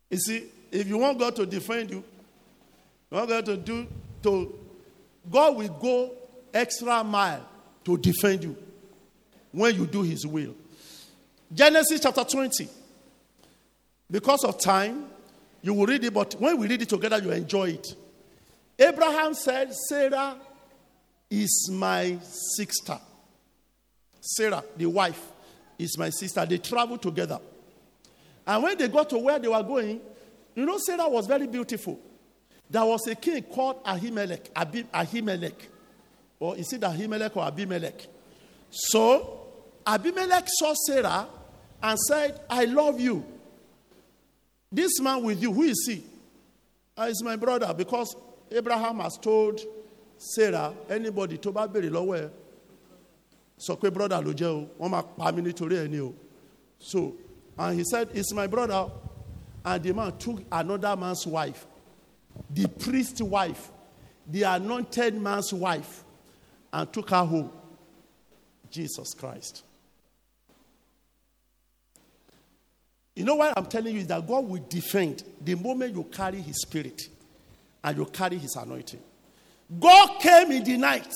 [0.10, 2.04] you see, if you want God to defend you,
[3.12, 3.88] you want God to do
[4.24, 4.60] to
[5.30, 6.12] God will go
[6.54, 7.46] extra mile
[7.86, 8.56] to defend you
[9.52, 10.56] when you do his will.
[11.54, 12.68] Genesis chapter 20.
[14.10, 15.06] Because of time,
[15.62, 17.96] you will read it, but when we read it together, you enjoy it.
[18.78, 20.36] Abraham said, Sarah
[21.30, 22.18] is my
[22.58, 23.00] sister.
[24.20, 25.22] Sarah, the wife,
[25.78, 26.46] is my sister.
[26.46, 27.40] They traveled together.
[28.46, 30.02] And when they got to where they were going,
[30.56, 32.00] you know, Sarah was very beautiful.
[32.70, 34.52] There was a king called Ahimelech.
[34.52, 35.56] Abim, Ahimelech.
[36.40, 38.08] Or is it Ahimelech or Abimelech?
[38.70, 39.48] So
[39.86, 41.28] Abimelech saw Sarah
[41.84, 43.26] and said, I love you.
[44.72, 46.04] This man with you, who is he?
[46.98, 48.16] Uh, he's my brother because
[48.52, 49.60] Abraham has told
[50.18, 52.30] Sarah, anybody béèrè lọ́wọ́ ẹ
[53.60, 56.14] sọ pé brother ló jẹ́ o, wọ́n.
[56.80, 57.14] So,
[57.58, 58.90] and he said, it's my brother.
[59.66, 61.66] And the man took another man's wife,
[62.50, 63.72] the priest's wife,
[64.28, 66.04] the anointed man's wife,
[66.74, 67.52] and took her home.
[68.70, 69.64] Jesus Christ.
[73.16, 76.42] You know what I'm telling you is that God will defend the moment you carry
[76.42, 77.00] His Spirit
[77.84, 79.02] and you carry His anointing.
[79.80, 81.12] God came in the night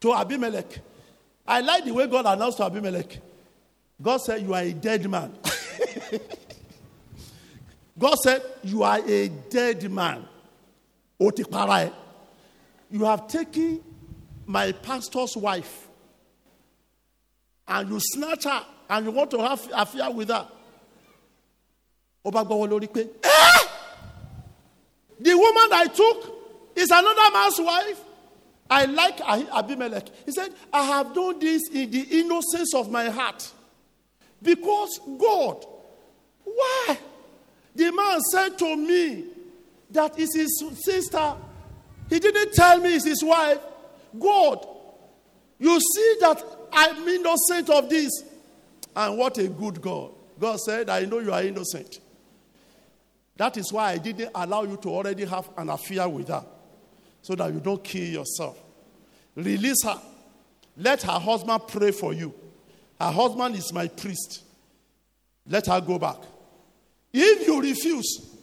[0.00, 0.78] to Abimelech.
[1.46, 3.18] I like the way God announced to Abimelech.
[4.00, 5.36] God said, You are a dead man.
[7.98, 10.26] God said, You are a dead man.
[11.18, 11.34] You
[13.04, 13.82] have taken
[14.46, 15.86] my pastor's wife
[17.68, 20.48] and you snatch her and you want to have affair with her.
[23.24, 23.58] Eh?
[25.20, 26.34] The woman I took
[26.76, 28.00] is another man's wife.
[28.70, 30.08] I like Abimelech.
[30.24, 33.50] He said, I have done this in the innocence of my heart.
[34.42, 35.66] Because God,
[36.44, 36.98] why?
[37.74, 39.24] The man said to me
[39.90, 41.34] that is his sister.
[42.08, 43.58] He didn't tell me it's his wife.
[44.18, 44.66] God,
[45.58, 46.42] you see that
[46.72, 48.10] I'm innocent of this.
[48.94, 50.12] And what a good God.
[50.38, 52.00] God said, I know you are innocent.
[53.40, 56.44] That is why I didn't allow you to already have an affair with her
[57.22, 58.58] so that you don't kill yourself.
[59.34, 59.98] Release her.
[60.76, 62.34] Let her husband pray for you.
[63.00, 64.42] Her husband is my priest.
[65.48, 66.18] Let her go back.
[67.14, 68.36] If you refuse,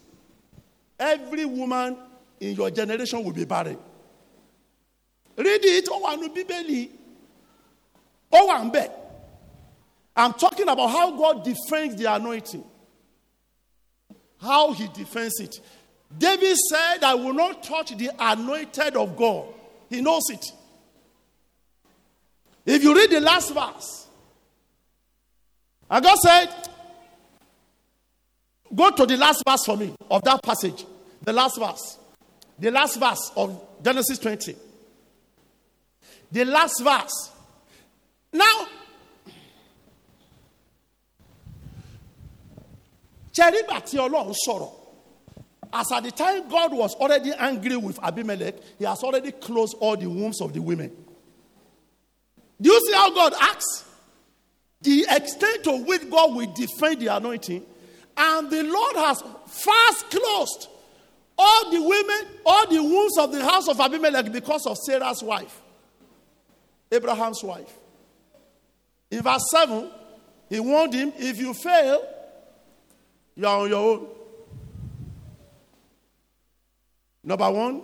[1.00, 1.96] every woman
[2.40, 3.78] in your generation will be barren.
[5.38, 5.88] Read it.
[5.92, 6.90] I Bíbélì.
[8.34, 8.92] I'm bad.
[10.16, 12.64] I'm talking about how God defends the anointing.
[14.42, 15.56] How he defends it.
[16.16, 19.48] David said, I will not touch the anointed of God.
[19.90, 20.46] He knows it.
[22.66, 24.08] If you read the last verse,
[25.90, 26.50] and God said,
[28.76, 30.86] Go to the last verse for me of that passage.
[31.24, 31.98] The last verse.
[32.60, 34.56] The last verse of Genesis 20.
[36.32, 37.32] The last verse.
[38.34, 38.68] Now,
[43.38, 44.34] ṣẹ́rígbà tí ọlọ́run
[45.74, 49.98] as at the time God was already angry with Abimelech, he has already closed all
[49.98, 50.92] the wombs of the women.
[52.60, 53.84] Do you see how God acts?
[54.82, 57.64] The extent to which God will defend the anointing,
[58.16, 60.68] and the Lord has fast closed
[61.38, 65.62] all the women, all the wombs of the house of Abimelech because of Sarah's wife,
[66.92, 67.72] Abraham's wife.
[69.12, 69.90] In verse 7,
[70.50, 72.02] he warned him if you fail,
[73.38, 74.08] you are on your own.
[77.24, 77.82] Number one,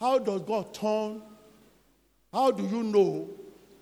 [0.00, 1.22] how does God turn?
[2.32, 3.28] How do you know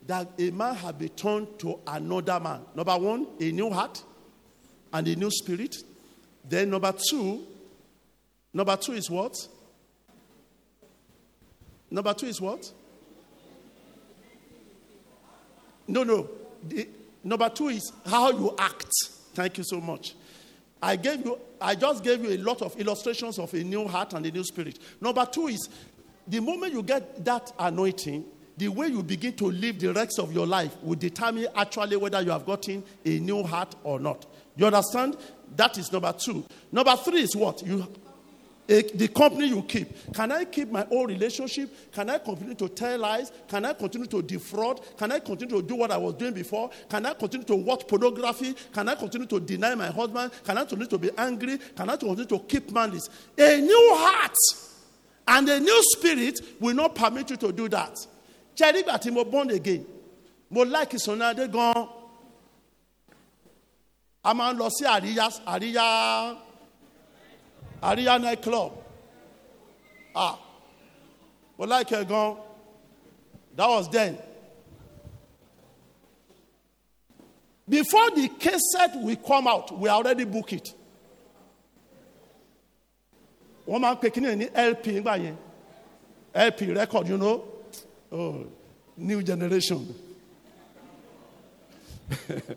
[0.06, 2.60] that a man has been turned to another man?
[2.74, 4.02] Number one, a new heart
[4.92, 5.74] and a new spirit.
[6.44, 7.46] Then number two,
[8.52, 9.34] number two is what?
[11.90, 12.70] Number two is what?
[15.88, 16.28] No, no.
[16.68, 16.88] The,
[17.24, 18.92] number two is how you act.
[19.34, 20.14] Thank you so much.
[20.82, 24.12] I gave you, I just gave you a lot of illustrations of a new heart
[24.12, 24.78] and a new spirit.
[25.00, 25.68] Number two is
[26.26, 28.24] the moment you get that anointing,
[28.56, 32.20] the way you begin to live the rest of your life will determine actually whether
[32.20, 34.26] you have gotten a new heart or not.
[34.56, 35.16] You understand?
[35.54, 36.44] That is number two.
[36.72, 37.62] Number three is what?
[37.62, 37.86] You
[38.66, 40.12] the company you keep.
[40.12, 41.92] Can I keep my old relationship?
[41.92, 43.30] Can I continue to tell lies?
[43.48, 44.80] Can I continue to defraud?
[44.96, 46.70] Can I continue to do what I was doing before?
[46.88, 48.54] Can I continue to watch pornography?
[48.72, 50.32] Can I continue to deny my husband?
[50.44, 51.58] Can I continue to be angry?
[51.76, 53.08] Can I continue to keep malice?
[53.38, 54.36] A new heart
[55.28, 57.96] and a new spirit will not permit you to do that.
[58.54, 59.86] Jerry got him born again.
[60.50, 61.88] Mo like ìsọ̀nà adé gan.
[64.24, 66.36] A máa ń lọ sí àríyá àríyá
[67.82, 68.72] àríyá night club.
[70.14, 70.38] Ah
[71.58, 72.36] mo like ẹ gan.
[73.56, 74.18] That was then.
[77.68, 80.68] Before the cassette will come out we already book it.
[83.66, 85.36] Wọ́n máa ń pe kíní ní lp nígbà yẹn.
[86.34, 87.42] Lp record you know?
[88.12, 88.46] Oh
[88.96, 89.94] new generation.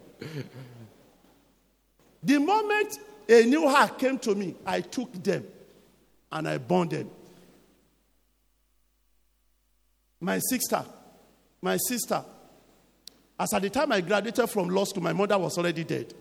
[2.22, 3.00] The moment
[3.30, 4.56] a new heart came to me.
[4.66, 5.46] I took them
[6.32, 7.10] and I burned them.
[10.20, 10.84] My sister,
[11.62, 12.24] my sister,
[13.40, 16.14] as at the time I graduated from law school, my mother was already dead.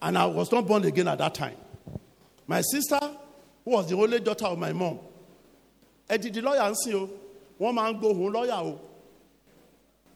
[0.00, 1.56] And I was not born again at that time.
[2.48, 2.98] My sister,
[3.64, 4.98] who was the only daughter of my mom,
[6.08, 6.92] Eddie the lawyer and see
[7.58, 8.78] one man go lọ́ọ̀yà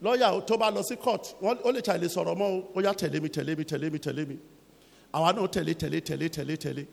[0.03, 3.57] tó bá lọ sí court ó lè ṣàlè sọ̀rọ̀ mọ́ ó yá tẹ̀lé mi tẹ̀lé
[3.57, 4.37] mi tẹ̀lé mi tẹ̀lé mi
[5.13, 6.87] àwa náà tẹ̀lé tẹ̀lé tẹ̀lé tẹ̀lé tẹ̀lé.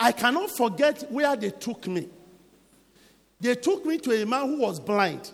[0.00, 2.08] I cannot forget where they took me.
[3.40, 5.30] They took me to a man who was blind,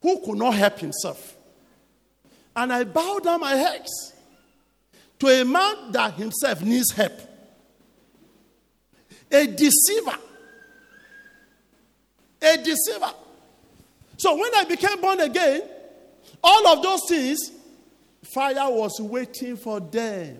[0.00, 1.36] who could not help himself.
[2.56, 3.86] And I bowed down my head
[5.18, 7.12] to a man that himself needs help.
[9.30, 10.18] A deceiver.
[12.40, 13.12] A deceiver.
[14.22, 15.62] So when I became born again,
[16.44, 17.40] all of those things,
[18.32, 20.38] fire was waiting for them.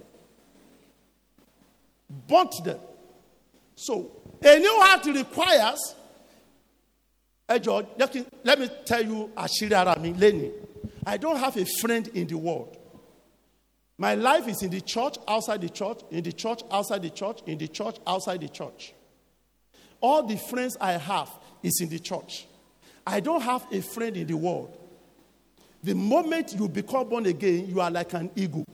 [2.28, 2.78] Burnt them.
[3.74, 5.96] So a new heart requires.
[7.60, 10.52] George, let me tell you ara mi lẹ́nu.
[11.04, 12.76] I don't have a friend in the world.
[13.98, 17.40] My life is in the church, outside the church, in the church, outside the church,
[17.48, 18.94] in the church, outside the church.
[20.00, 21.30] All the friends I have
[21.64, 22.46] is in the church.
[23.06, 24.76] I don't have a friend in the world.
[25.82, 28.64] The moment you become born again, you are like an eagle.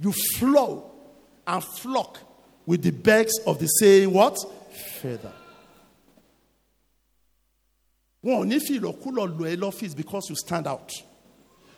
[0.00, 0.90] You flow
[1.46, 2.18] and flock
[2.64, 4.36] with the birds of the same what?
[5.00, 5.32] Feather.
[8.20, 10.92] One, if you look cool office because you stand out.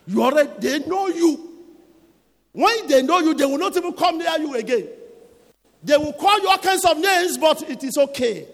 [0.06, 1.48] You already they know you.
[2.52, 4.88] When they know you, they will not even come near you again.
[5.82, 8.46] They will call you all kinds of names, but it is okay.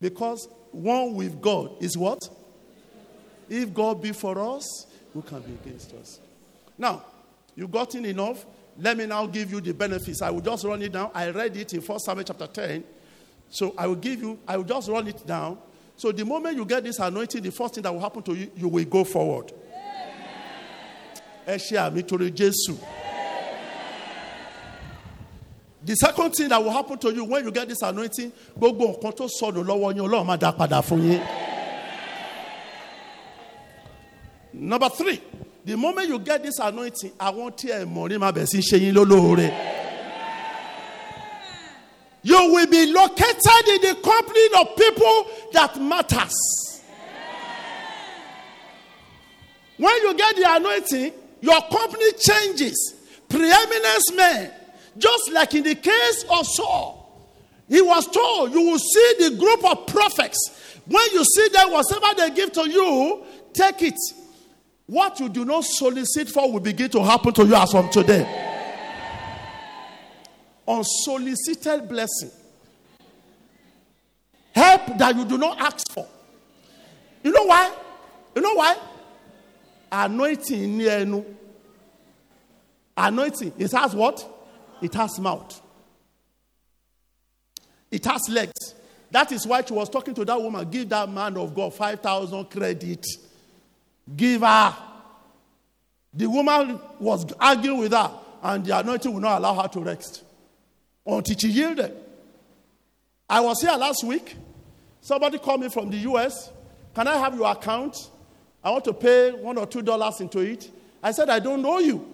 [0.00, 2.20] Because one with God is what?
[3.48, 6.20] If God be for us, who can be against us?
[6.76, 7.04] Now,
[7.54, 8.44] you've gotten enough?
[8.78, 10.20] Let me now give you the benefits.
[10.22, 11.10] I will just run it down.
[11.14, 12.82] I read it in 1 Samuel chapter 10.
[13.50, 15.58] So I will give you, I will just run it down.
[15.96, 18.50] So the moment you get this anointing, the first thing that will happen to you,
[18.56, 19.52] you will go forward.
[21.46, 23.03] Ẹ ṣe àmì.
[25.84, 29.12] The second thing that will happen to you when you get this anointing, gbogbo nǹkan
[29.16, 31.20] tó sọnù lọ́wọ́ yín Ọlọ́run máa dá padà fún yín.
[34.54, 35.20] Number three,
[35.64, 38.78] the moment you get this anointing, àwọn tí ẹ mọ̀ ní máa bẹ̀ sí ṣe
[38.80, 39.50] yín lólóore.
[42.22, 46.32] You will be located in the company of people that matters.
[49.76, 51.12] When you get the anointing,
[51.42, 52.94] your company changes.
[53.34, 54.50] preeminence men,
[54.98, 57.04] just like in the case of Saul.
[57.68, 60.38] He was told, You will see the group of prophets.
[60.86, 63.98] When you see them, whatever they give to you, take it.
[64.86, 68.52] What you do not solicit for will begin to happen to you as from today.
[70.68, 72.30] Unsolicited blessing.
[74.54, 76.06] Help that you do not ask for.
[77.22, 77.72] You know why?
[78.36, 78.76] You know why?
[79.90, 81.36] Anointing you.
[82.96, 83.52] Anointing.
[83.58, 84.33] It has what?
[84.82, 85.60] It has mouth.
[87.90, 88.74] It has legs.
[89.10, 90.68] That is why she was talking to that woman.
[90.68, 93.06] Give that man of God 5,000 credit.
[94.16, 94.76] Give her.
[96.12, 98.10] The woman was arguing with her,
[98.42, 100.22] and the anointing will not allow her to rest
[101.06, 101.94] until she yielded.
[103.28, 104.36] I was here last week.
[105.00, 106.50] Somebody called me from the US.
[106.94, 108.10] Can I have your account?
[108.62, 110.70] I want to pay one or two dollars into it.
[111.02, 112.13] I said, I don't know you.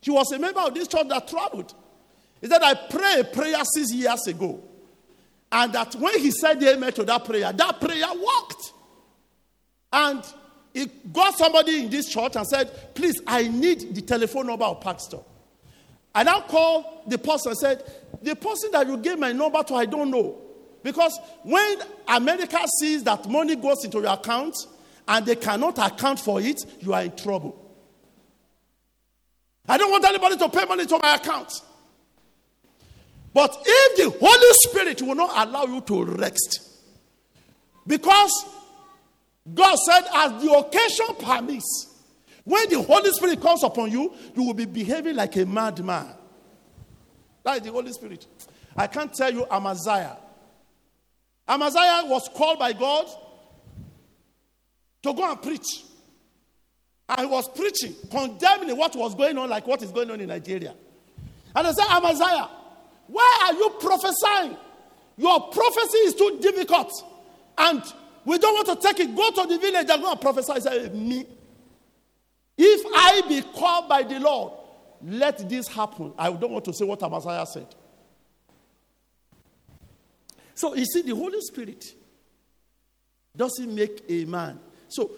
[0.00, 1.74] She was a member of this church that traveled.
[2.40, 4.62] He said, I prayed a prayer six years ago.
[5.50, 8.72] And that when he said amen to that prayer, that prayer worked.
[9.92, 10.22] And
[10.74, 14.80] he got somebody in this church and said, Please, I need the telephone number of
[14.80, 15.18] pastor.
[16.14, 17.92] I now called the person and said,
[18.22, 20.36] The person that you gave my number to, I don't know.
[20.82, 24.54] Because when America sees that money goes into your account
[25.08, 27.65] and they cannot account for it, you are in trouble.
[29.68, 31.52] I don't want anybody to pay money to my account.
[33.32, 36.60] But if the Holy Spirit will not allow you to rest,
[37.86, 38.46] because
[39.52, 41.94] God said, as the occasion permits,
[42.44, 46.06] when the Holy Spirit comes upon you, you will be behaving like a madman.
[47.42, 48.26] That is the Holy Spirit.
[48.76, 50.16] I can't tell you Amaziah.
[51.48, 53.06] Amaziah was called by God
[55.02, 55.84] to go and preach.
[57.18, 60.74] He was preaching, condemning what was going on, like what is going on in Nigeria.
[61.54, 62.48] And I said, Amaziah,
[63.06, 64.56] why are you prophesying?
[65.16, 66.92] Your prophecy is too difficult.
[67.56, 67.82] And
[68.24, 69.14] we don't want to take it.
[69.14, 70.60] Go to the village and go and prophesy.
[70.60, 71.24] Say, me.
[72.58, 74.52] If I be called by the Lord,
[75.02, 76.12] let this happen.
[76.18, 77.68] I don't want to say what Amaziah said.
[80.54, 81.84] So you see, the Holy Spirit
[83.36, 84.58] doesn't make a man.
[84.88, 85.10] So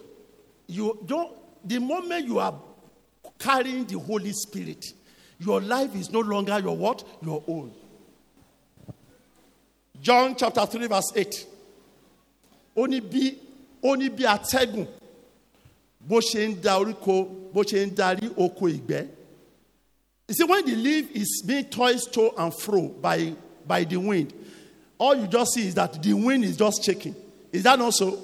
[0.67, 2.53] you don't, the moment you are
[3.37, 4.85] carrying the Holy Spirit,
[5.39, 7.03] your life is no longer your what?
[7.21, 7.71] Your own.
[10.01, 11.47] John chapter 3, verse 8.
[12.75, 13.39] Only be
[13.81, 14.87] only be atẹ́gùn
[16.07, 19.07] bó ṣe ń da oríko bó ṣe ń darí oko ìgbẹ́.
[20.27, 23.33] You see, when the leaf is being tossed to and fro by,
[23.65, 24.31] by the wind,
[24.99, 27.15] all you just see is that the wind is just shaking.
[27.51, 28.19] Is that not so?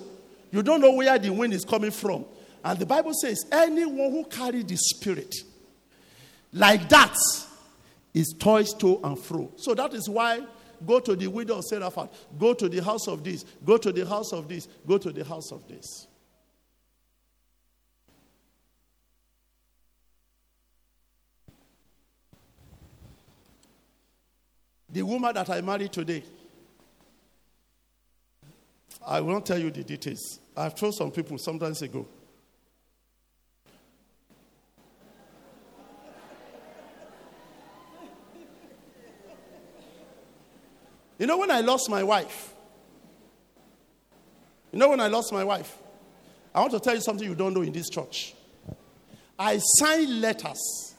[0.52, 2.26] You don't know where the wind is coming from.
[2.66, 5.34] And the Bible says, anyone who carries the Spirit
[6.52, 7.16] like that
[8.14, 9.52] is tossed to and fro.
[9.56, 10.42] So that is why
[10.86, 12.10] Go to the widow of Zarephath.
[12.38, 13.46] Go to the house of this.
[13.64, 14.68] Go to the house of this.
[14.88, 16.08] Go to the house of this.
[24.90, 26.24] The woman that I married today,
[29.06, 30.40] I won't tell you the details.
[30.56, 32.08] I've told some people sometimes ago.
[41.18, 42.54] You know, when I lost my wife,
[44.72, 45.78] you know, when I lost my wife,
[46.54, 48.34] I want to tell you something you don't know in this church.
[49.38, 50.94] I signed letters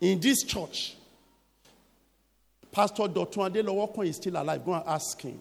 [0.00, 0.96] in this church.
[2.70, 3.40] Pastor Dr.
[3.40, 4.64] Adelowokon is still alive.
[4.64, 5.40] Go and ask him.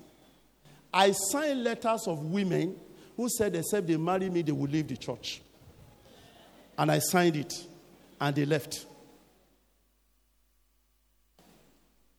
[0.91, 2.75] I signed letters of women
[3.15, 5.41] who said, except they marry me, they will leave the church.
[6.77, 7.53] And I signed it,
[8.19, 8.86] and they left.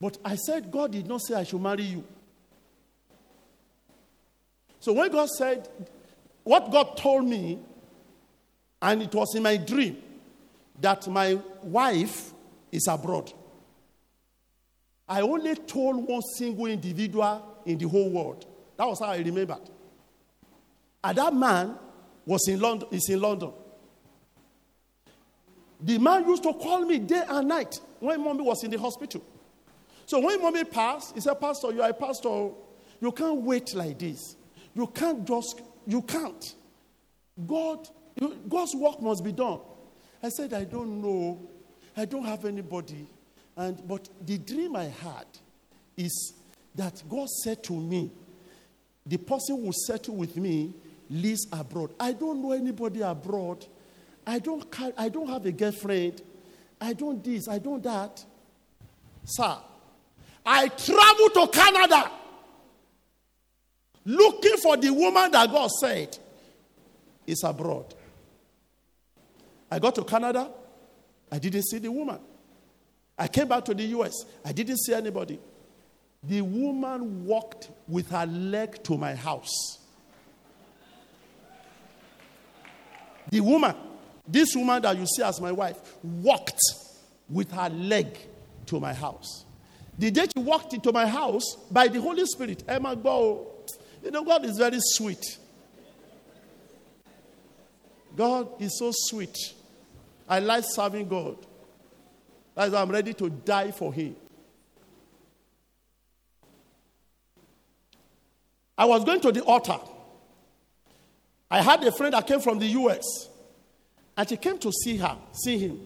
[0.01, 2.05] But I said, God did not say I should marry you.
[4.81, 5.69] So when God said,
[6.45, 7.59] what God told me,
[8.81, 9.97] and it was in my dream,
[10.81, 12.33] that my wife
[12.71, 13.33] is abroad.
[15.09, 18.47] I only told one single individual in the whole world.
[18.77, 19.69] That was how I remembered.
[21.03, 21.77] And that man
[22.25, 23.53] was in London, is in London.
[25.81, 29.23] The man used to call me day and night when mommy was in the hospital.
[30.09, 32.49] So when mommy passed, he said, Pastor, you are a pastor.
[32.99, 34.37] You can't wait like this.
[34.75, 36.55] You can't just, you can't.
[37.47, 37.87] God,
[38.49, 39.61] God's work must be done.
[40.23, 41.39] I said, I don't know.
[41.95, 43.07] I don't have anybody.
[43.55, 45.27] And but the dream I had
[45.95, 46.33] is
[46.75, 48.11] that God said to me,
[49.05, 50.73] the person who settle with me
[51.11, 51.93] lives abroad.
[52.01, 53.67] I don't know anybody abroad.
[54.27, 54.65] I don't,
[54.97, 56.23] I don't have a girlfriend.
[56.81, 58.25] I don't this, I don't that.
[59.25, 59.59] Sir,
[60.51, 62.11] I traveled to Canada
[64.07, 66.17] looking for the woman that God said
[67.27, 67.95] is abroad.
[69.71, 70.51] I got to Canada,
[71.31, 72.19] I didn't see the woman.
[73.19, 75.39] I came back to the US, I didn't see anybody.
[76.23, 79.79] The woman walked with her leg to my house.
[83.31, 83.77] The woman,
[84.27, 86.59] this woman that you see as my wife, walked
[87.29, 88.17] with her leg
[88.65, 89.45] to my house.
[89.99, 93.49] The day she walked into my house by the Holy Spirit, Emma Go,
[94.03, 95.39] you know, God is very sweet.
[98.17, 99.37] God is so sweet.
[100.29, 101.37] I like serving God.
[102.55, 104.15] Why I'm ready to die for Him.
[108.77, 109.79] I was going to the altar.
[111.51, 113.29] I had a friend that came from the US,
[114.17, 115.81] and she came to see her, see him.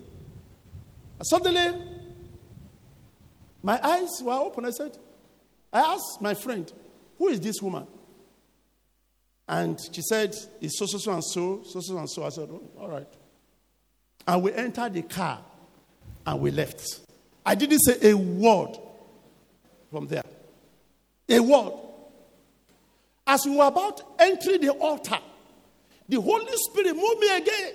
[1.18, 1.91] And suddenly,
[3.62, 4.64] my eyes were open.
[4.64, 4.96] I said,
[5.72, 6.70] I asked my friend,
[7.18, 7.86] Who is this woman?
[9.48, 12.24] And she said, It's so, so, so, and so, so, so, and so.
[12.24, 13.06] I said, oh, All right.
[14.26, 15.40] And we entered the car
[16.26, 17.00] and we left.
[17.44, 18.76] I didn't say a word
[19.90, 20.22] from there.
[21.28, 21.72] A word.
[23.26, 25.18] As we were about entering the altar,
[26.08, 27.74] the Holy Spirit moved me again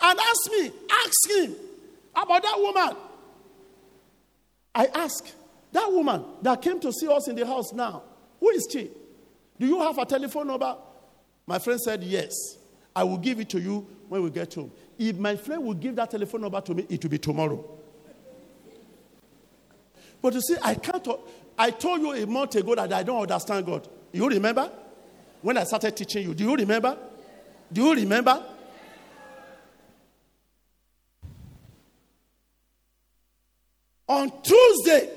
[0.00, 1.54] and asked me, ask him
[2.14, 2.96] about that woman.
[4.74, 5.26] I ask
[5.72, 8.02] that woman that came to see us in the house now,
[8.40, 8.90] who is she?
[9.58, 10.76] Do you have a telephone number?
[11.46, 12.32] My friend said, Yes.
[12.94, 14.70] I will give it to you when we get home.
[14.98, 17.64] If my friend will give that telephone number to me, it will be tomorrow.
[20.20, 21.08] But you see, I can't.
[21.58, 23.88] I told you a month ago that I don't understand God.
[24.12, 24.70] You remember?
[25.40, 26.96] When I started teaching you, do you remember?
[27.72, 28.44] Do you remember?
[34.12, 35.08] On Tuesday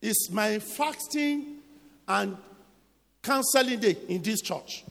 [0.00, 1.58] is my fasting
[2.08, 2.34] and
[3.22, 4.82] counseling day in this church.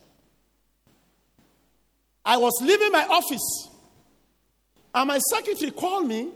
[2.24, 3.70] I was leaving my office,
[4.94, 6.30] and my secretary called me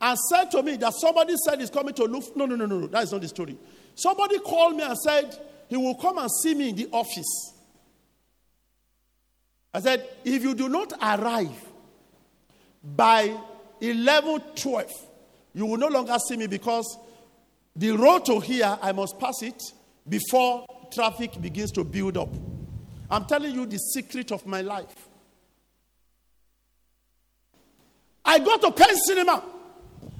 [0.00, 2.36] and said to me that somebody said he's coming to look.
[2.36, 3.56] No, no, no, no, that is not the story.
[3.94, 5.38] Somebody called me and said
[5.68, 7.52] he will come and see me in the office.
[9.72, 11.64] I said, if you do not arrive
[12.82, 13.38] by
[13.80, 15.07] 11, 12,
[15.58, 16.96] you will no longer see me because
[17.74, 19.60] the road to here, I must pass it
[20.08, 22.28] before traffic begins to build up.
[23.10, 25.08] I'm telling you the secret of my life.
[28.24, 29.42] I got to Pen Cinema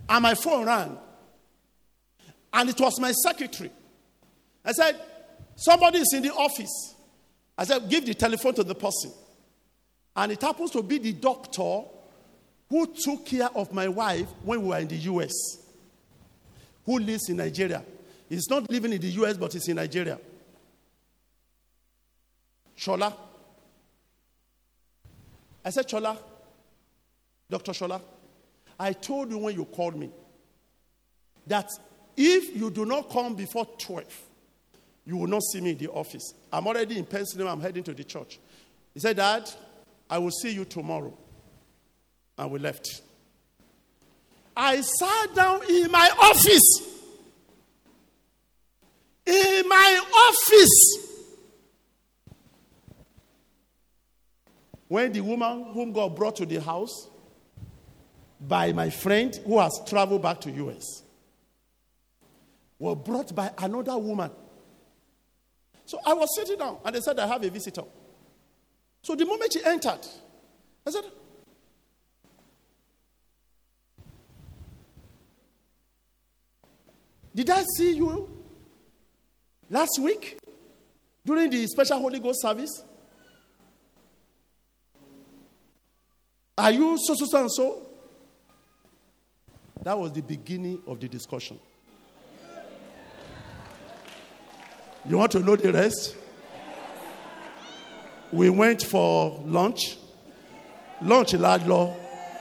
[0.09, 0.98] and my phone rang.
[2.52, 3.70] And it was my secretary.
[4.65, 5.01] I said,
[5.55, 6.97] Somebody is in the office.
[7.56, 9.12] I said, Give the telephone to the person.
[10.16, 11.82] And it happens to be the doctor
[12.69, 15.32] who took care of my wife when we were in the US,
[16.85, 17.82] who lives in Nigeria.
[18.28, 20.19] He's not living in the US, but he's in Nigeria.
[22.77, 23.12] Shola.
[25.65, 26.16] I said, Shola,
[27.51, 27.73] Dr.
[27.73, 28.01] Shola,
[28.78, 30.11] I told you when you called me
[31.47, 31.69] that
[32.16, 34.05] if you do not come before 12,
[35.07, 36.35] you will not see me in the office.
[36.53, 38.39] I'm already in Pennsylvania, I'm heading to the church.
[38.93, 39.51] He said, Dad,
[40.09, 41.16] I will see you tomorrow.
[42.39, 43.02] And we left.
[44.56, 46.82] I sat down in my office.
[49.27, 51.09] In my office.
[54.86, 57.09] When the woman whom God brought to the house
[58.40, 61.02] by my friend who has traveled back to US
[62.78, 64.31] were brought by another woman.
[65.85, 67.82] So I was sitting down and they said, I have a visitor.
[69.02, 70.06] So the moment she entered,
[70.86, 71.05] I said,
[77.39, 78.28] Did I see you
[79.70, 80.40] last week
[81.24, 82.82] during the special Holy Ghost service?
[86.59, 87.86] Are you so, so, so, and so?
[89.85, 91.60] That was the beginning of the discussion.
[95.09, 96.16] You want to know the rest?
[98.32, 99.97] We went for lunch.
[101.01, 101.94] Lunch, law.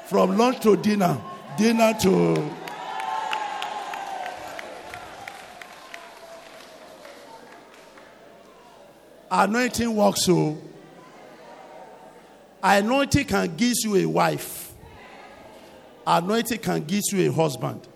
[0.07, 1.21] From lunch to dinner.
[1.55, 2.66] Dinner to.
[9.29, 10.57] Anointing works so.
[12.63, 14.73] Anointing can give you a wife.
[16.05, 17.87] Anointing can give you a husband.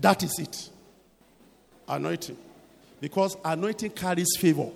[0.00, 0.70] That is it.
[1.88, 2.36] Anointing.
[3.00, 4.70] Because anointing carries favor.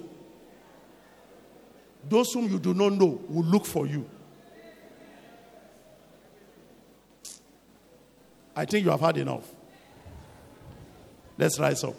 [2.09, 4.09] Those whom you do not know will look for you.
[8.55, 9.49] I think you have had enough.
[11.37, 11.95] Let's rise up.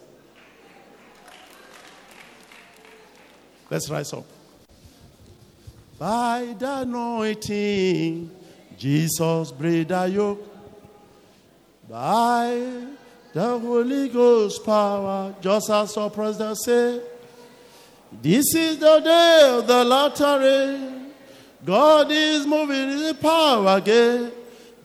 [3.71, 4.25] Let's rise up.
[5.97, 8.29] By the anointing,
[8.77, 10.45] Jesus break the yoke.
[11.89, 12.83] By
[13.31, 17.01] the Holy Ghost power, just as our president said,
[18.21, 21.05] this is the day of the lottery.
[21.63, 24.33] God is moving in power again.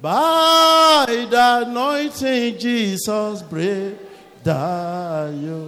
[0.01, 4.06] By the anointing, Jesus break
[4.47, 5.67] the yoke.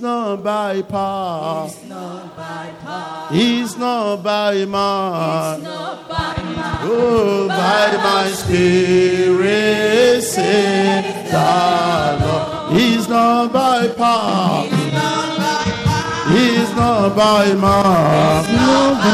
[0.00, 1.66] Not by power.
[1.66, 3.28] It's not by power.
[3.32, 5.56] He's not by might.
[5.56, 6.80] It's not by might.
[6.82, 12.72] Oh, by my spirit, say the Lord.
[12.78, 14.66] He's not by power.
[14.66, 16.30] It's not by power.
[16.36, 18.40] He's not by might.
[18.40, 19.06] It's not by